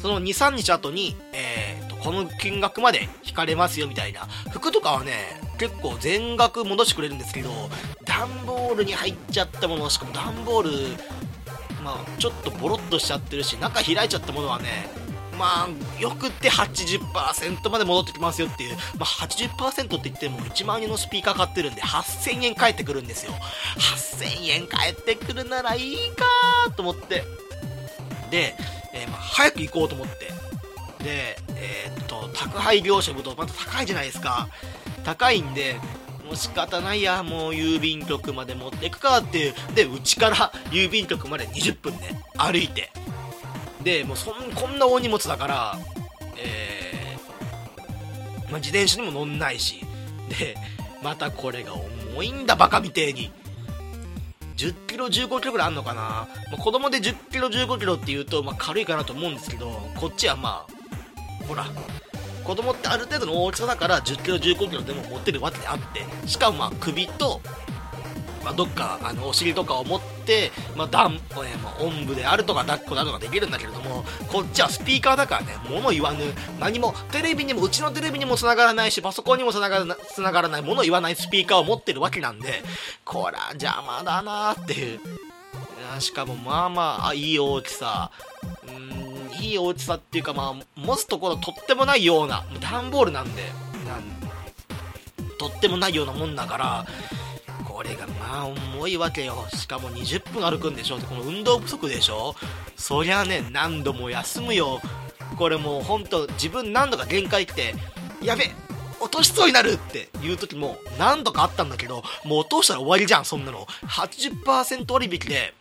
[0.01, 4.27] その23日後に、えーと、この金額まで引かれますよみたいな。
[4.51, 7.51] 服とかはね結構全額戻してくれるんですけど
[8.05, 10.71] 段ボールに入っちゃったものしかも段ボール
[11.85, 14.91] まあちょっとボロッとしちゃってるし中開いちゃったものはね
[15.43, 23.33] まあ、よくって80%まで戻ってきますよっていう、まあ、80%って言っても1万円のスピーカー買ってるんで8000円返ってくるんですよ。
[23.77, 26.25] 8000円返ってくるならいいか
[26.77, 27.25] と思って。
[28.31, 28.55] で、
[28.95, 30.27] えー、まあ、早く行こうと思って。
[31.03, 34.49] で、えー、っと、宅配業者ぶとまた高いじゃないですか。
[35.03, 35.75] 高いんで、
[36.25, 39.55] もう仕方ないや、もう郵便局まで持ってくかっていう。
[39.75, 40.37] で、うちから
[40.71, 42.93] 郵便局まで20分で、ね、歩いて。
[43.83, 45.79] でもうそんこんな大荷物だから
[46.37, 49.81] えー、まあ、自転車にも乗んないし
[50.29, 50.57] で
[51.03, 51.75] またこれが
[52.13, 53.31] 重いんだバカみてえに。
[54.57, 60.67] 10キロ15キロぐらいあんのかな、まあ、子供で10キロ15キロっていうと、まあ、軽いかなと思うんですけどこっちはま
[61.43, 61.67] あほら
[62.45, 67.41] 子供ってある程度の大きさだから10キロ15キロでも持ってるわけであってしかもまあ首と
[68.45, 76.21] まあ、どっかあのお尻とかを持って、まあ、ダン、えー、まあ、おんぶであるとか抱っこなどができるんだけれどもこっちはスピーカーだからね物言わぬ
[76.59, 82.63] 何もテレビにもうちのテレビにも繋がらないしパソコンにも繋がらな繋がらない物言わないスピーカーを持ってるわけなんで
[83.05, 85.01] こら邪魔だなっていう。
[85.99, 88.11] しかもまあまあいい大きさ。
[88.67, 89.03] うん
[89.41, 93.43] いい大きさっていうかまあ持つところとってもないような段ボールなんで
[93.87, 94.03] なん
[95.39, 96.87] とってもないようなもんだから
[97.83, 99.45] これがまあ重いわけよ。
[99.53, 100.99] しかも20分歩くんでしょ。
[100.99, 102.37] この運動不足でしょ。
[102.77, 104.81] そりゃね何度も休むよ。
[105.37, 107.75] これもうほんと自分何度か限界来て
[108.23, 108.45] やべ
[109.01, 113.67] 落としそうになるっていう時も何度かあったんだけどもう落としたら終わりじゃんそんなの。
[113.89, 115.53] 80%割引で、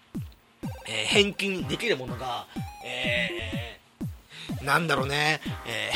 [0.87, 2.45] えー、返金できるものが
[2.85, 5.41] えー、なんだろうね。
[5.65, 5.91] え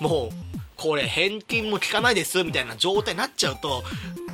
[0.00, 0.45] ー、もう
[0.86, 3.82] これ返金も効かないですみたいな状態になっちゃうと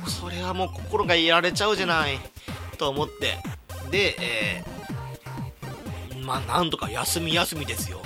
[0.07, 2.19] それはもう心がやられちゃうじゃない
[2.77, 3.37] と思って。
[3.89, 8.01] で、えー、まあなんとか休み休みですよ。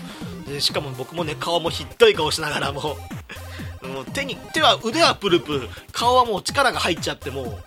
[0.48, 2.98] でしかも僕もね顔もひどい顔しながらも
[3.84, 7.58] もう手に手は腕はプルプル顔はもう力が入っちゃってもうもう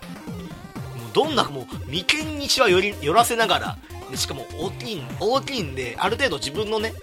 [1.13, 3.77] どんなもう眉間にしわ寄寄らせながら
[4.09, 6.93] でしかも大きい大きいんである程度自分のね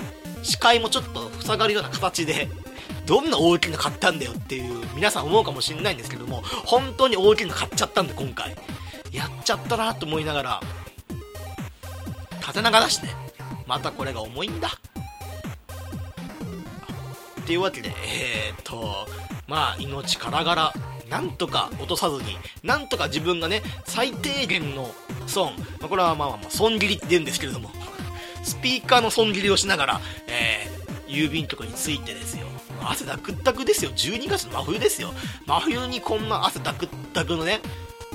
[0.43, 2.49] 視界もちょっと塞がるような形で
[3.09, 8.55] どんな大きいの買ったんだよっていう皆さん思うかもしれないんですけども本当に大きいの買っちゃったんで今回。
[9.11, 10.61] やっちゃったなと思いながら
[12.43, 13.11] 縦長だしね
[13.67, 14.69] またこれが重いんだ。
[17.41, 19.07] っていうわけでえー、っと
[19.47, 20.75] まあ命からがら
[21.09, 24.91] なんとか落とさずになんとか自分がね最低限の
[25.27, 27.71] 損、まあ、これはまあまあ損切りって言うんですけれども
[28.43, 32.47] スピーカーの損切りをしながら、えー、郵便局に着いてですよ。
[32.83, 33.91] 汗だくったくですよ。
[33.91, 35.13] 12月の真冬ですよ。
[35.47, 37.61] 真冬にこんな汗だくったくのね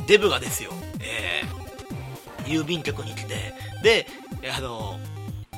[0.08, 0.72] デブがですよ。
[1.00, 3.54] えー、郵便局に来て。
[3.84, 4.08] で
[4.56, 5.00] あの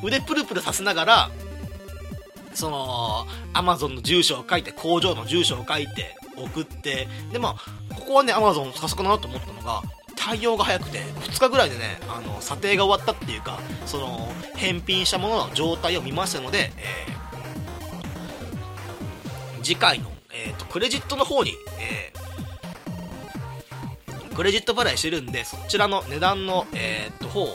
[0.04, 1.32] 腕プルプルさせながら
[2.54, 7.08] そのアマゾンの住所を書いて工場の住所を書いて送って。
[7.32, 9.82] でまあここはねアマゾンさすがだなと思ったのが
[10.16, 17.06] 対応が早くて2日ぐらいでねあの査定が終わったっていうかその返品したものの状態を見ましたので、え
[19.66, 27.48] 次回の、えーと、クレジットの方に、えー、クレジット払いしてるんでそちらの値段の、えーと、方を、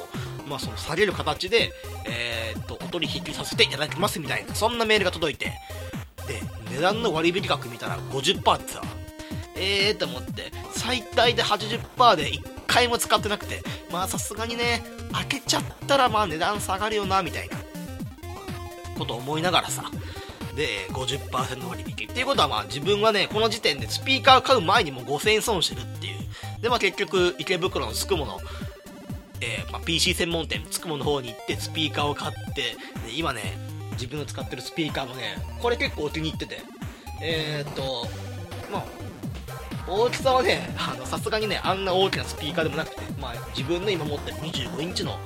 [0.49, 1.71] まあ、その下げる形で、
[2.07, 5.53] えーと、お取引させていただきますみたいなそんなメールが届いて
[6.27, 6.41] で
[6.75, 8.83] 値段の割引額見たら50%ってさ
[9.55, 17.57] えーと思って最大で80%で1回も使ってなくてまあさすがにね開けちゃったらまあ値段下がるよなみたいな
[18.99, 19.85] こと思いながらさ
[20.55, 22.09] で50%割引。
[22.09, 26.63] っていうことはまあ自分はねこの時点でスピーカー買う前にも5000円損してるっていう。
[26.63, 28.39] でまあ結局池袋のつくもの
[29.43, 32.77] えー、まあ、PC 専門店つくもの方に行ってスピーカーを買ってで
[33.17, 33.57] 今ね
[33.93, 36.61] 自分の使ってるスピーカーもねこれ結構お気に入ってて。
[37.23, 38.07] えー、っと
[38.73, 38.85] まあ
[39.87, 40.71] 大きさはね
[41.05, 45.19] さすがにねあんな大きなスピーカーでもなくて、まあ、自分の今持ってる25インチの、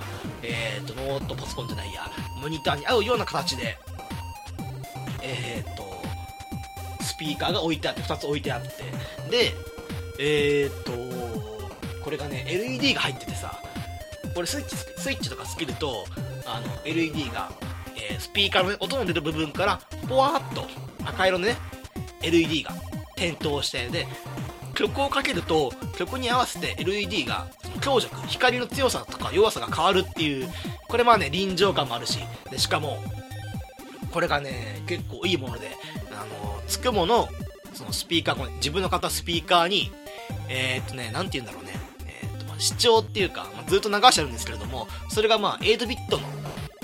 [0.43, 2.11] えー、っとノートパソコンじゃないや
[2.41, 3.77] モニターに合うような形で
[5.25, 5.85] えー、っと
[7.03, 8.69] スピーカーが置いてあって2つ置いてあって。
[9.31, 9.53] で
[10.19, 10.93] えー、っと
[12.03, 13.59] これがね LED が入っててさ
[14.35, 16.05] これスイッチスイッチとかつけると
[16.47, 17.51] あの LED が、
[17.97, 20.67] えー、スピーカーの、音の出る部分からポワーっと
[21.05, 21.57] 赤色のね
[22.23, 22.73] LED が
[23.17, 24.07] 点灯してで
[24.75, 27.47] 曲をかけると曲に合わせて LED が
[27.81, 30.49] 強弱光の強さとか弱さが変わるっていう
[30.89, 32.19] これまあね臨場感もあるし
[32.51, 32.99] でしかも
[34.15, 35.73] これがね結構いいもので
[36.13, 37.29] あのつくもの
[37.73, 39.91] そのスピーカー自分の買ったスピーカーに
[40.49, 41.73] えー、っとね何て言うんだろうね、
[42.07, 46.29] えー、っとま、視聴っていうか、まあ、ずっと流してるんですけれどもそれがまあ8ビットの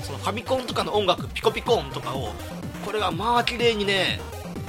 [0.03, 2.31] そのファミコンとかの音楽ピコピコ音とかを
[2.85, 4.19] これがまあ綺麗にね、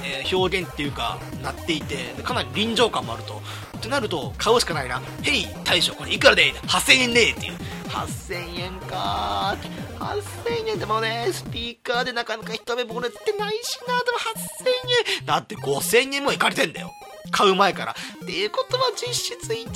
[0.04, 3.42] えー、表現っていうかなっていてかなり臨場感もあると。
[3.78, 7.54] ってなると買うしかないな「へい大将これいくらで8000円で」っていう
[7.88, 9.81] 8000円かーって。
[9.98, 13.98] 8000円でもねスピーカーでなかなか一目ぼれてないしな。
[13.98, 15.26] でも8000円。
[15.26, 16.90] だって5000円もいかれてんだよ。
[17.30, 17.92] 買う前から。
[17.92, 19.66] っていうことは実質1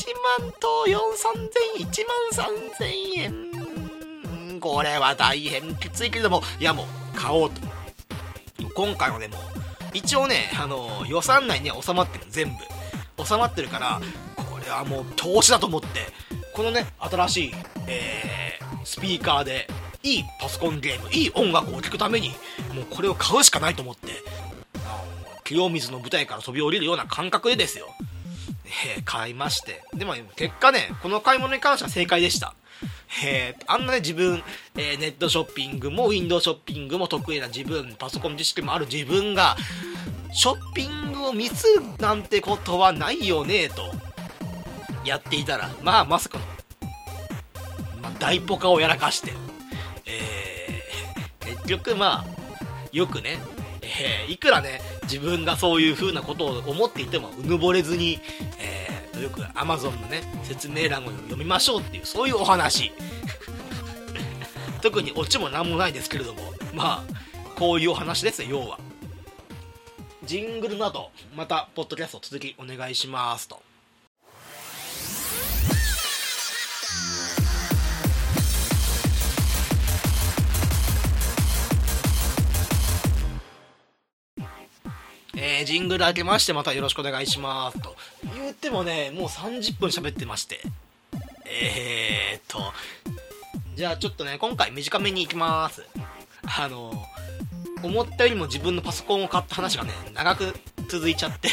[0.40, 2.04] 万と43000 1
[2.38, 2.48] 万
[2.78, 4.60] 3000円。
[4.60, 6.42] これは大変きついけれども。
[6.58, 7.60] いやもう買おうと。
[8.74, 9.38] 今回はねもう
[9.94, 12.24] 一応ねあの予算内には収まってる。
[12.28, 12.56] 全
[13.16, 13.24] 部。
[13.24, 14.00] 収まってるから
[14.36, 15.86] これはもう投資だと思って。
[16.56, 17.54] このね新しい、
[17.86, 19.68] えー、スピーカーで
[20.06, 22.28] いいパソコンゲームいい音楽を聴くために
[22.72, 24.22] もうこれを買うしかないと思って
[25.42, 27.88] 清水の舞台から飛び降りるような感覚でですよ、
[28.96, 29.82] えー、買いまして。
[29.94, 32.54] でも結果ねこの買い物に関しては正解でした。
[33.24, 34.42] えー、あんなね自分、
[34.76, 39.56] えー、ネットショッピングもウィンドウショッピングも得意な自分パソコン知識もある自分が
[40.32, 41.64] ショッピングをミス
[41.98, 43.92] なんてことはないよねと
[45.04, 46.44] やっていたらまあまさかの、
[48.02, 49.32] まあ、大ポカをやらかして、
[51.66, 52.36] 局まあ
[52.92, 53.38] よくね、
[53.82, 58.20] えー、いくらね自分がそういう風なことを思っていてもうぬぼれずに、
[58.58, 62.92] えー、よく Amazon のね説明欄を読みましょうっていうそういうお話。
[64.82, 68.78] 特にオチも何もないですけれどもまあこういうお話ですよ要は。
[70.24, 73.65] ジングルの後またポッドキャスト続きお願いしますと。
[85.38, 87.80] えー、ジングル開けましてまたよろしくお願いします。
[87.80, 87.94] と。
[88.34, 90.60] 言ってもねもう30分喋ってまして。
[91.44, 92.72] えー、っと。
[93.74, 95.84] じゃあちょっとね今回短めにいきます。
[96.58, 96.90] あの
[97.82, 100.54] 思ったよりも自分のパソコンを買った話がね長く
[100.88, 101.50] 続いちゃって。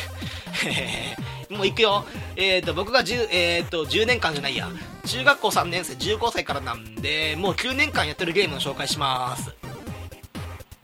[1.53, 2.05] もう行くよ。
[2.37, 4.69] えー、っと僕が 10,、えー、っと10年間じゃないや。
[5.05, 9.51] 中学校3年生15歳からなんでもう9年間やってるゲームの紹介します。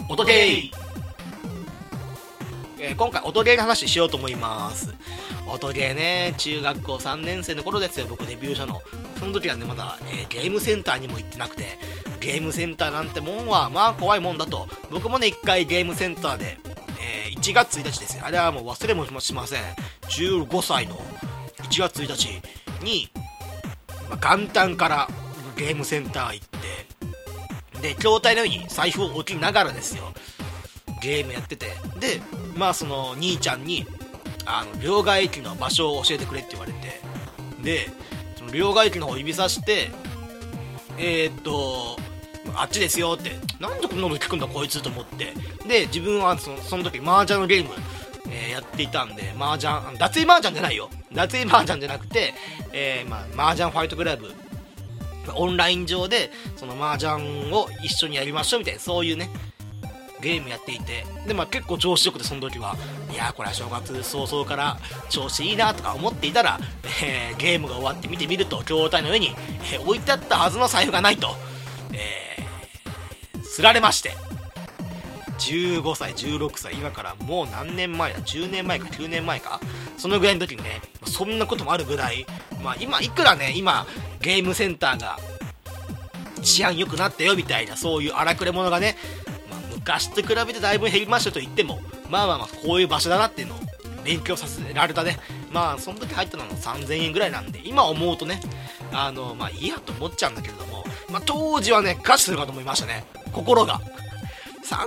[0.09, 0.88] 音ゲー
[2.81, 4.93] えー、今回音ゲーの話しようと思います。
[5.47, 8.07] 音ゲーね中学校3年生の頃ですよ。
[8.09, 8.81] 僕デビューしたの
[9.19, 11.77] その時はねまだ、えー、ゲームセンターにも行ってなくて。
[12.19, 14.67] ゲームセンターなんてもんはまあ怖いもんだと。
[14.91, 16.57] 僕もね1回ゲームセンターで、
[16.99, 18.25] えー、1月1日ですよ。
[18.25, 19.61] あれはもう忘れもしません。
[20.09, 20.95] 15歳の
[21.57, 22.41] 1月1日
[22.83, 23.09] に、
[24.09, 25.07] まあ、元旦から
[25.55, 26.59] ゲームセンター行って。
[27.81, 30.13] で筐体のように財布を置きながらですよ。
[31.01, 31.67] ゲームやってて。
[31.99, 32.21] で
[32.55, 33.85] まあその兄ちゃんに
[34.45, 37.01] あの両替駅の場所を教えてくれって言われて。
[37.63, 37.89] で
[38.37, 39.91] その両替駅の方を指さして
[40.97, 41.97] えー、っと
[42.55, 43.31] あっちですよって。
[43.59, 45.33] なんでこんなこと聞くんだこいつと思って。
[45.67, 47.71] で自分はそのその時麻雀のゲーム、
[48.29, 50.89] えー、やっていたんで麻雀脱衣麻雀じゃないよ。
[51.13, 52.33] 脱衣麻雀じゃなくて、
[52.71, 54.31] えー、まあ、麻雀ファイトクラブ。
[55.35, 59.29] オンライン上でその麻雀を一緒にやりましょうみたいなそういうね
[60.21, 61.05] ゲームやっていて。
[61.27, 62.75] で、まあ、結構調子よくてその時は
[63.11, 64.77] いやこれは正月早々から
[65.09, 66.59] 調子いいなとか思っていたら、
[67.03, 69.35] えー、ゲームが終わって見てみると筐体の上に、
[69.73, 71.29] えー、置いてあったはずの財布がないと、
[71.93, 74.11] えー、すられまして。
[75.39, 79.61] 15歳16歳今からもう何年前だ？10年前か9年前か。
[79.99, 82.25] そのぐらいの時にねそんなこともあるぐらい、
[82.63, 83.85] まあ、今いくらね今
[84.21, 85.17] ゲームセンターが
[86.41, 88.95] 治安良くなったよみたいなそういう荒くれ者がね
[89.79, 93.59] 昔と比べてだいぶ減りましたと言ってもまあまあまあこういう場所だなっていうのを
[94.03, 95.17] 勉強させられたね。
[95.51, 98.39] まあその時入ったのは3000円ぐらいなんで今思うとね
[98.91, 103.05] あのまあいいやと思っちゃうんだけれども、まあ、当時はね餓死するかと思いましたね。
[103.31, 103.79] 心が。
[104.63, 104.77] 3000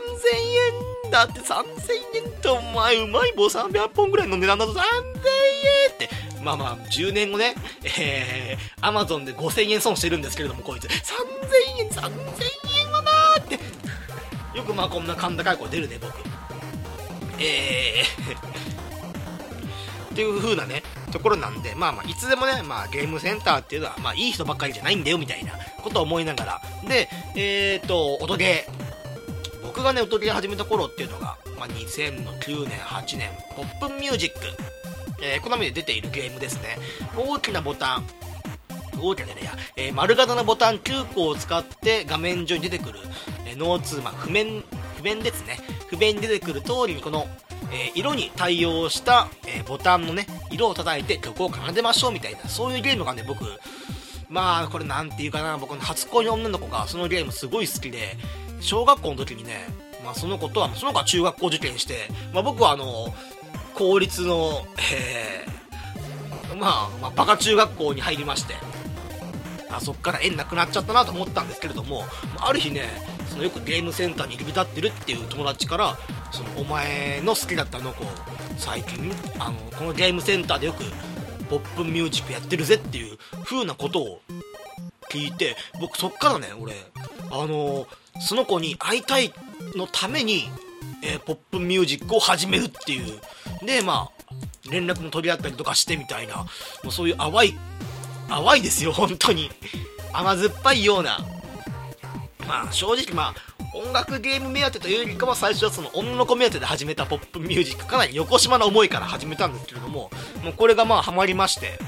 [1.06, 6.10] 円だって3000円ってお前うまい棒300本ぐらいの値段だと3000円って。
[6.42, 10.86] まあまあ10年後ねえー、アマゾンで5000円損してるんですけれどもこいつ。
[10.86, 10.90] 3000
[11.80, 12.71] 円3000円
[14.54, 16.12] よくまあこんな甲高い声出るね僕。
[17.38, 18.36] えー。
[20.12, 26.62] っていう風なねところなんでまあまあいつでもね、まあ、ゲームセンターっていうのはまあいい人ばっかりじゃないんだよみたいなことを思いながら。
[26.86, 28.82] でえっ、ー、と音ゲー
[29.62, 34.40] 僕がね音ゲー始めた頃っていうのが、まあ、2009年8年ポップンミュージック。
[35.24, 36.78] えー、好みで出ているゲームですね。
[37.16, 38.06] 大きなボタン。
[39.00, 42.98] 大きなねや、えー、丸型のボタン9個を使って画面上に出てくる、
[43.46, 44.62] えー、ノーツー、まあ、譜面
[44.96, 45.58] 譜面ですね。
[45.88, 47.26] 譜面に出てくる通りにこの、
[47.72, 53.44] えー、色に対応した、えボタンのね色を叩いて曲を奏でましょうみたいなそういうゲームがね僕
[54.28, 58.16] まあこれなんていうかな僕の初恋の女の子がそのゲームすごい好きで
[58.60, 59.66] 小学校の時にね、
[60.04, 63.12] まあ、その子とはその子は中学校受験して、まあ、僕はあの
[63.74, 68.54] 公立の、えー、まあ、まあ、バカ中学校に入りまして
[69.72, 72.04] あそっから縁なくなっちゃったなと思ったんですけれども
[72.38, 72.82] ある日ね
[73.28, 75.98] そのよくゲームセンターに入り浸ってるっていう友達から
[76.30, 78.04] そのお前の好きだったあの子
[78.58, 80.84] 最近あのこのゲームセンターでよく
[81.48, 84.20] ポップミュージックやってるぜっていう風なことを
[85.10, 86.74] 聞いて僕そっからね俺
[87.30, 87.86] あの
[88.20, 89.32] その子に会いたい
[89.76, 90.44] のために、
[91.02, 93.20] えー、ポップミュージックを始めるっていう。
[93.64, 96.36] でまあ連絡も取り合ったりとかしてみたいな。
[96.36, 96.46] も
[96.88, 97.58] うそういう淡い
[98.36, 99.50] 淡いですよ本当に。
[100.12, 101.18] 甘酸っぱいような。
[102.46, 107.86] まあ正直まあ音楽ゲーム目当てというよりかは最初はその女の子目当てで始めたポップミュージック。
[107.86, 110.10] かなり横島な思いから始めたんですけれども
[110.42, 111.78] もうこれがまあハマりまして。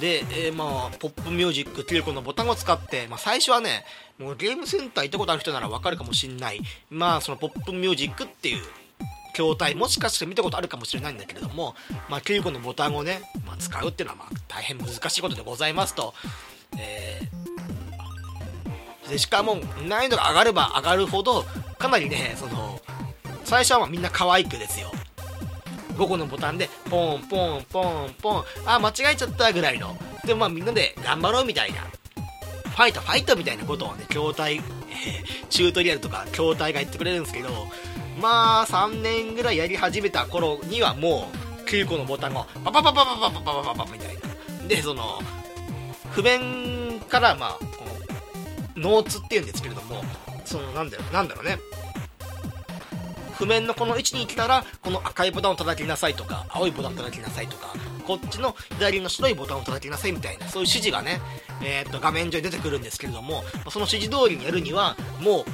[0.00, 3.84] で、えー、まあポップミュージック9個のボタンを使って、まあ、最初はね
[4.18, 6.60] もうゲームセンター行ったことある人ならわかるかもしんない。
[6.90, 8.64] まあそのポップミュージックっていう
[9.30, 11.74] 筐体もしかして見たことあるかもしれないんだけれども、
[12.08, 16.14] まあ、9個のボタンをね、まあ、使うっていうのはまあ大変難しいことでございますと、
[16.78, 19.56] えー、でしかも
[19.88, 21.44] 難易度が上がれば上がるほど
[21.78, 22.80] かなりねその
[23.44, 24.92] 最初はまみんな可愛くですよ。
[25.96, 29.96] 5個のボタンでポンポンポンポンあ間違えちゃったぐらいの。
[30.24, 31.80] でもまあみんなで頑張ろうみたいな。
[32.80, 34.62] ファイトファイトみたいなことをね筐体、えー、
[35.48, 37.48] チュートリアルとか筐体が言ってくれるんですけど
[38.20, 41.28] まあ3年ぐらいやり始めた頃にはも
[41.64, 45.20] う9個のボタンをパパパパパパパパパパみたいなでその
[46.10, 47.84] 譜面からまあこ
[48.76, 50.02] のノーツっていうんですけれども
[50.44, 51.58] そのなんだろうなんだろうね
[53.40, 57.72] 譜面のこの位置に来たらこの赤いボタンを叩きなさいとか青いボタンを叩きなさいとか
[58.06, 61.20] こっちの左の白いボタンを叩きなさいみたいなそういう指示がね、
[61.62, 65.44] えー、っと画面上に出てくるんですけれどもその指示通りにやるにはもう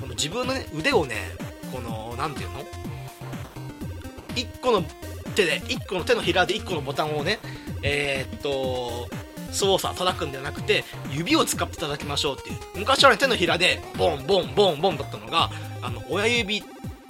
[0.00, 1.14] この自分の、ね、腕をね
[1.72, 2.60] この何て言うの
[4.34, 4.82] ？1個の
[5.34, 7.38] 手で1個の手のひらで1個のボタンをね
[7.82, 9.08] えー、っと
[9.52, 12.56] 操作叩くんではなくて指を使って叩きましょうっていう。
[12.78, 15.50] 昔はね手のひらでボンボンボンボンだったのが
[15.82, 16.62] あの親指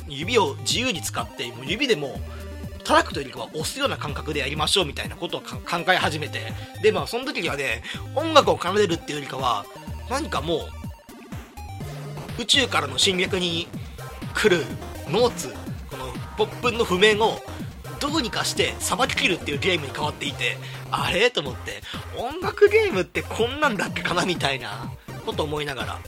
[0.08, 2.20] 指を自由に使ってもう指でも
[2.84, 5.48] 叩くというよりかは押すような感覚でやりましょうみたいなことを考
[5.88, 6.40] え始めて。
[6.82, 7.82] でまあその時にはね
[8.16, 9.64] 音楽を奏でるっていうよりかは
[10.08, 13.68] 何かもう宇宙からの侵略に
[14.34, 14.64] 来る
[15.08, 15.48] ノーツ
[15.90, 17.38] このポップンの譜面を
[18.00, 20.56] どうにかしてさばききるっていうゲームに変わっていて
[20.90, 21.82] あれと思って
[22.18, 24.90] 音楽ゲームってこんなんだっけかなみたいな
[25.26, 26.00] こと思いながら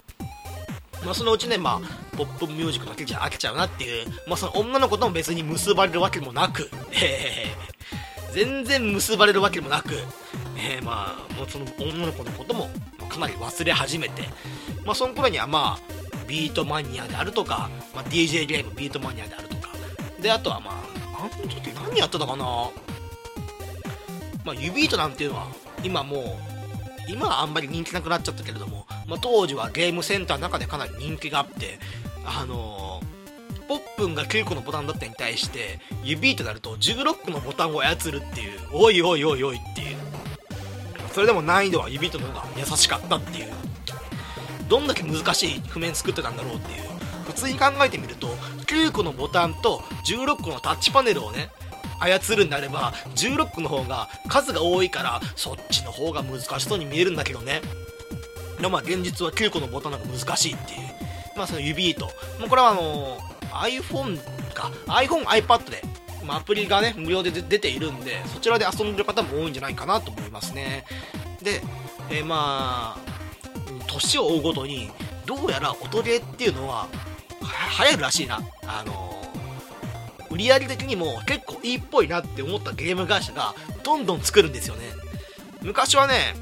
[1.05, 9.95] まあ、そのうちね、まあ、ポップンミュージックだけじゃ飽きちゃうなっていう、まあ、その女の子とも別に結ばれるわけもなく、えー、全然結ばれるわけもなく、
[10.57, 12.71] えー、まあ、もうその女の子のことも
[13.09, 14.23] かなり忘れ始めて、
[14.85, 16.02] まあ、その頃にはまあ、
[16.33, 19.69] ビートマニアであるとか、まあ、DJ ゲームビートマニアであるとか、
[20.19, 20.75] で、あとはまあ、
[21.19, 22.45] あの時何やってたかな？
[24.43, 25.49] まあ、ユビートなんていうのは、
[25.85, 26.23] 今もう、
[27.07, 31.79] 今はあんまり人気なくなっちゃったけれども、まあ、当時はゲームセンターの中でかなり人気があって、
[32.25, 39.97] あのー、ポップンが9個のボタンだったに対して、指となると16個のボタンを操るっていう、おいおいおいおいっていう。
[41.13, 43.53] それでも難易度は指との方が優しかったっていう。
[44.69, 46.83] どんだけ難しい譜面作ってたんだろうっていう。
[47.27, 48.29] 普通に考えてみると、
[48.67, 51.51] 9個のボタンと16個のタッチパネルをね、
[52.03, 57.63] 操るんであれば16個の方が数が多いからそっちの方が難しそうに見えるんだけどね。
[58.61, 60.81] でまあ現実は9個のボタンの方が難しいっていう。
[61.37, 62.11] まあその指糸も
[62.47, 63.19] うこれはあの
[63.53, 64.19] iPhone
[64.53, 64.71] か。
[64.87, 65.83] iPhone、iPad で
[66.25, 70.85] まあ、アプリがね無料で出ているんでそちらで遊んでる方も多いんじゃないかなと思いますね。
[71.43, 71.61] で、
[72.11, 73.12] えー、まあ
[73.87, 74.91] 年を追うごとに
[75.27, 76.89] どうやら音ゲーっていうのは
[77.79, 78.41] 流行るらしいな。
[78.67, 79.13] あの
[80.31, 84.85] 売り上げ的にも結構いいっぽいなって思ったゲーム会社がどんどん作るんですよね。
[85.61, 86.35] 昔はね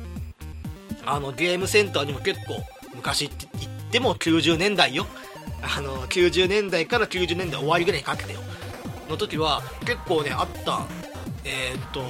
[1.05, 2.63] あのゲームセンターにも結構
[2.95, 5.07] 昔って言っても90年代よ。
[5.63, 8.41] あの90年代から90年代終わりぐらいにかけてよ。
[9.09, 10.87] の時は結構ねあった。
[11.45, 12.03] えー、っと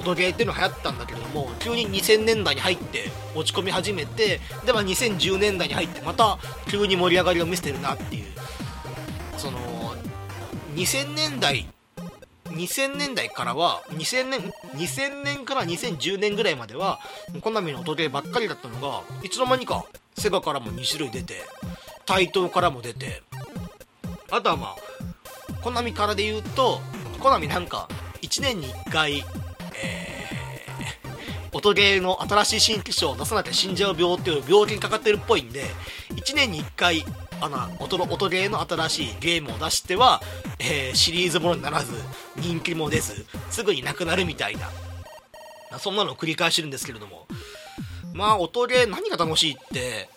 [0.00, 6.38] 音ゲーっていうの流行ったんだけれども急に2000年代に入って落ち込み始めてでは2010年代に入ってまた
[6.68, 8.24] 急に盛り上がりを見せてるなっていう。
[9.36, 9.58] その
[10.74, 11.66] 2000年代
[12.44, 14.40] 2000年代からは2000年
[14.74, 17.00] 2000年から2010年ぐらいまでは
[17.40, 19.84] コナミの音ゲーばっかりだったのがいつの間にか
[20.18, 21.42] セガからも2種類出て
[22.06, 23.22] 台東からも出て
[24.30, 26.80] あとはまあコナミからで言うと
[27.20, 27.88] コナミなんか
[28.22, 29.24] 1年に1回、
[31.52, 35.64] 音ゲーの新しい新機種を出さなきゃ死んじゃう病っていう病気にかかってるっぽいんで
[36.10, 37.04] 1年に1回
[37.40, 40.20] あの音の音ゲーの新しいゲームを出しては、
[40.58, 41.92] えー、シリーズものにならず
[42.36, 44.68] 人気も出ずすぐになくなるみたいな。
[45.78, 47.26] そんなのを繰り返してるんですけれども。
[48.12, 50.08] まあ音ゲー何が楽しいって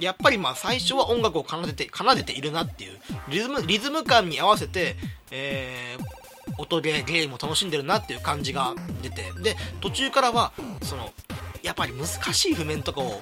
[0.00, 4.96] やっぱりまあ最初は音楽を奏でて奏でているなっていうリズムリズム感に合わせて、
[5.30, 6.23] えー、
[6.58, 9.32] 音ゲーゲームを楽しんでるなっていう感じが出て。
[9.42, 11.10] で途中からはその
[11.62, 13.20] やっぱり難しい譜面とかを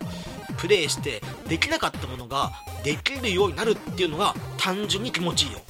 [0.58, 2.52] プレイしてできなかったものが
[2.84, 5.60] できるようになるっていうのが単純に気持ちいいよ。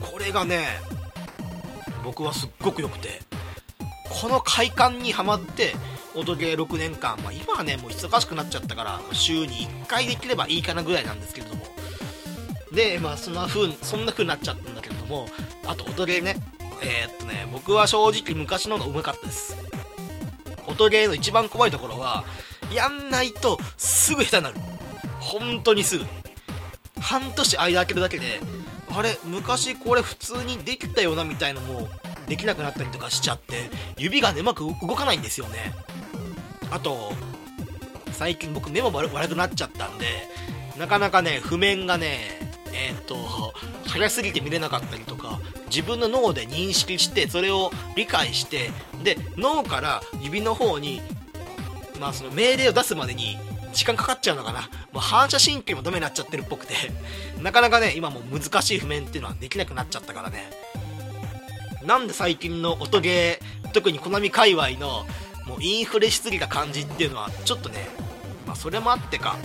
[0.00, 0.66] これがね
[2.04, 3.20] 僕はすっごく良くて。
[4.10, 5.74] この快感にはまって
[6.14, 11.66] 音ゲー6年間、まあ、今はねもう忙しくなっちゃったから週に1回できればいいかなぐらいなんですけれども。
[12.72, 15.26] でまあそんな風そんな風になっちゃったんだけれども
[15.66, 16.36] あと音ゲーね。
[16.82, 19.56] えー、っとね僕は正直昔の方がうまかったです。
[20.66, 22.24] 音ゲーの一番怖いところは
[22.72, 24.56] やんないとすぐ下手になる。
[25.20, 26.04] 本当にすぐ。
[27.00, 28.40] 半年間空けるだけで
[28.90, 31.88] あれ昔これ普通にできたよなみたいのも
[32.26, 35.72] できなくなったりとかしちゃって指がねうまく動かないんですよね。
[36.70, 37.12] あと
[38.12, 40.06] 最近僕目も悪くなっちゃったんで
[40.76, 43.16] なかなかね譜面がねえー、っと
[43.86, 48.70] 早すぎて見れなかったりとか自分の脳で認識してそれを理解して
[49.02, 51.00] で脳から指の方に、
[52.00, 53.38] まあ、その命令を出すまでに
[53.72, 54.62] 時間かかっちゃうのかな。
[54.92, 56.74] もう反射神経もダメになっちゃってるっぽくて
[57.42, 60.50] なかなかね今もう難しい譜面っていうのはできなくなっちゃったからね。
[61.82, 65.06] なんで最近の音ゲー特にコナミ界隈の
[65.46, 67.88] もうインフレしすぎた感じっていうのはちょっとね
[68.46, 69.36] まあそれもあってか。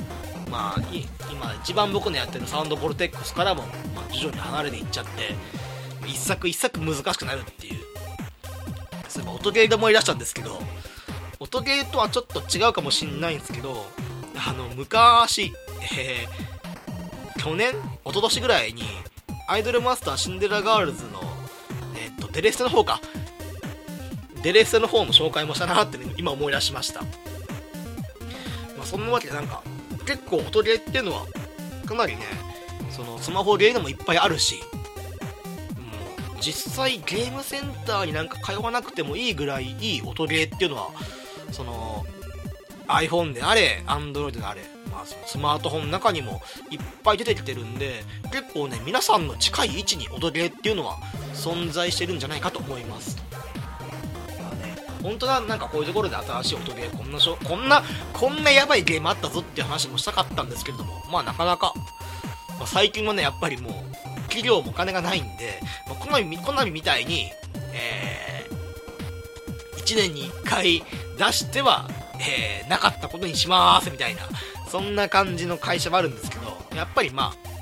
[0.54, 0.82] まあ
[1.32, 3.64] 今一番僕のやってる SOUND VOLTEX からも、
[3.96, 5.34] まあ、徐々に離れていっちゃって
[6.06, 7.80] 一作一作難しくなるっていう。
[9.10, 10.60] そういえば音ゲーで思い出したんですけど
[11.40, 13.86] 音ゲーとはちょっと違うかもしんないんですけど
[14.36, 15.54] あの昔、
[15.98, 17.76] えー、去年一
[18.06, 18.84] 昨年ぐらいに
[19.48, 21.22] アイドルマスターシンデレラガールズの
[21.96, 23.02] えっとデレステの方か。
[24.44, 27.08] デレステの方の紹介もしたなって、ね、今思い出しました、ま
[28.84, 29.64] あ、そんなわけでなんか
[30.06, 31.26] 結構音ゲーっていうのは
[31.86, 32.22] かなりね
[32.90, 34.62] そのスマホゲーでもいっぱいあるしも
[36.34, 40.92] う実際ゲームセンターになんか通わなくてもいいぐらいいい音ゲーっていうのは
[41.52, 42.06] その
[42.88, 50.98] iPhone であれ Android であれ、まあ、そのスマートフォンの中にもいっぱい出てきてるんで結構ね皆さんの近い位置に音ゲーっていうのは
[51.34, 53.18] 存在してるんじゃないかと思います。
[55.04, 57.84] 本当だなんかこういうところで新しい音ゲーこんなしょこんな
[58.14, 61.74] こんなやばいゲームあったぞっていう話もしたかったんですけれどもまあなかなか、
[62.58, 63.74] まあ、最近はねやっぱりもう
[64.24, 67.30] 企業もお金がないんで、まあ、コナミコナミみたいに、
[67.74, 70.84] えー、1年に1回
[71.18, 71.88] 出しては、
[72.20, 74.22] えー、なかったことにしますみたいな
[74.70, 76.44] そんな感じの会社もあるんですけど
[76.76, 77.54] やっぱりまあ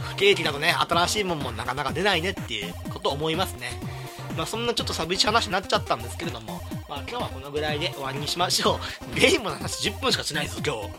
[0.00, 3.95] 不景気だとね新しいもんもなかなか出ないねっていうことを思いますね。
[4.36, 8.78] まあ、そんなちょっと寂しい話になっちゃったんですけれども、まあ、今日はこのぐらいで終わりにしましょ
[9.12, 9.14] う。
[9.18, 10.90] ゲームの話10分しかしないです、今日。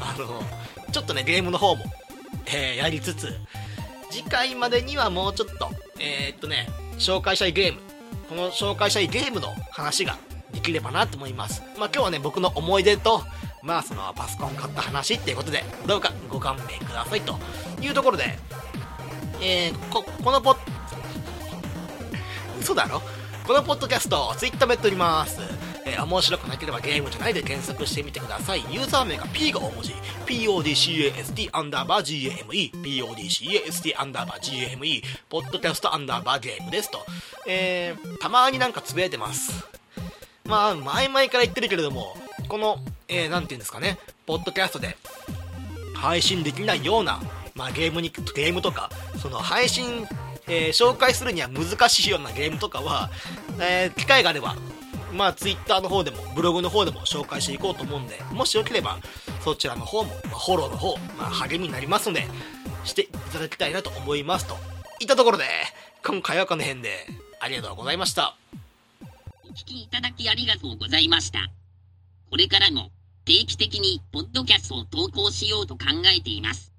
[0.00, 0.42] あの、
[0.90, 1.84] ちょっとね、ゲームの方も、
[2.46, 3.38] えー、やりつつ、
[4.10, 5.70] 次回までにはもうちょっと、
[6.00, 6.68] えー、っとね、
[6.98, 7.80] 紹介したいゲーム、
[8.28, 10.16] この紹介したいゲームの話が
[10.52, 11.62] できればなと思います。
[11.78, 13.22] まあ、今日はね、僕の思い出と、
[13.62, 17.38] まあ、そのパソコン買った話っていうことで、どうかご勘弁くださいと
[17.80, 18.38] いうところで、
[19.40, 20.73] えー、こ、このポッ
[22.64, 23.02] 嘘だろ？
[23.46, 25.38] このポッドキャスト、ツイッターもやっております。
[25.84, 28.64] えー、面白くなければゲームじゃないで検索してみてください。
[28.72, 29.92] ユーザー名が P が大文字。
[30.24, 32.72] PODCAST アンダーバー GAME。
[32.82, 35.02] PODCAST アンダーバー GAME。
[35.28, 37.04] ポッドキャストアンダーバーゲームですと。
[37.46, 39.62] えー、たまになんかつぶやいてます。
[40.46, 42.16] まあ、前々から言ってるけれども、
[42.48, 44.96] この、えー、なんて言うんですかね、ポッドキャストで
[45.94, 47.20] 配信できないような、
[47.54, 48.88] まあ、ゲームに、ゲームとか、
[49.20, 50.08] その配信
[50.46, 53.10] えー、紹介するには難しいようなゲームとかは、
[53.60, 54.56] えー、機会があれば、
[55.12, 58.98] まあ、ツイッターの方でも、ブログの方でも紹介していこうと思うんで、もしよければ、
[59.42, 62.26] そちらの方も、まあ、フォローの方、まあ、励みになりますので、
[62.84, 64.56] していただきたいなと思いますと。
[65.00, 65.44] いったところで、
[66.04, 67.06] 今回はこの辺で、
[67.40, 68.36] ありがとうございました。
[69.44, 71.50] お聞きいただきありがとうございました。
[72.30, 72.90] これからも、
[73.24, 76.72] 定期的に、ポッドキャストを投稿しようと考えています。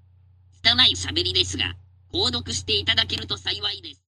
[0.62, 1.74] 拙い喋りですが、
[2.12, 4.02] 購読していただけると幸いです。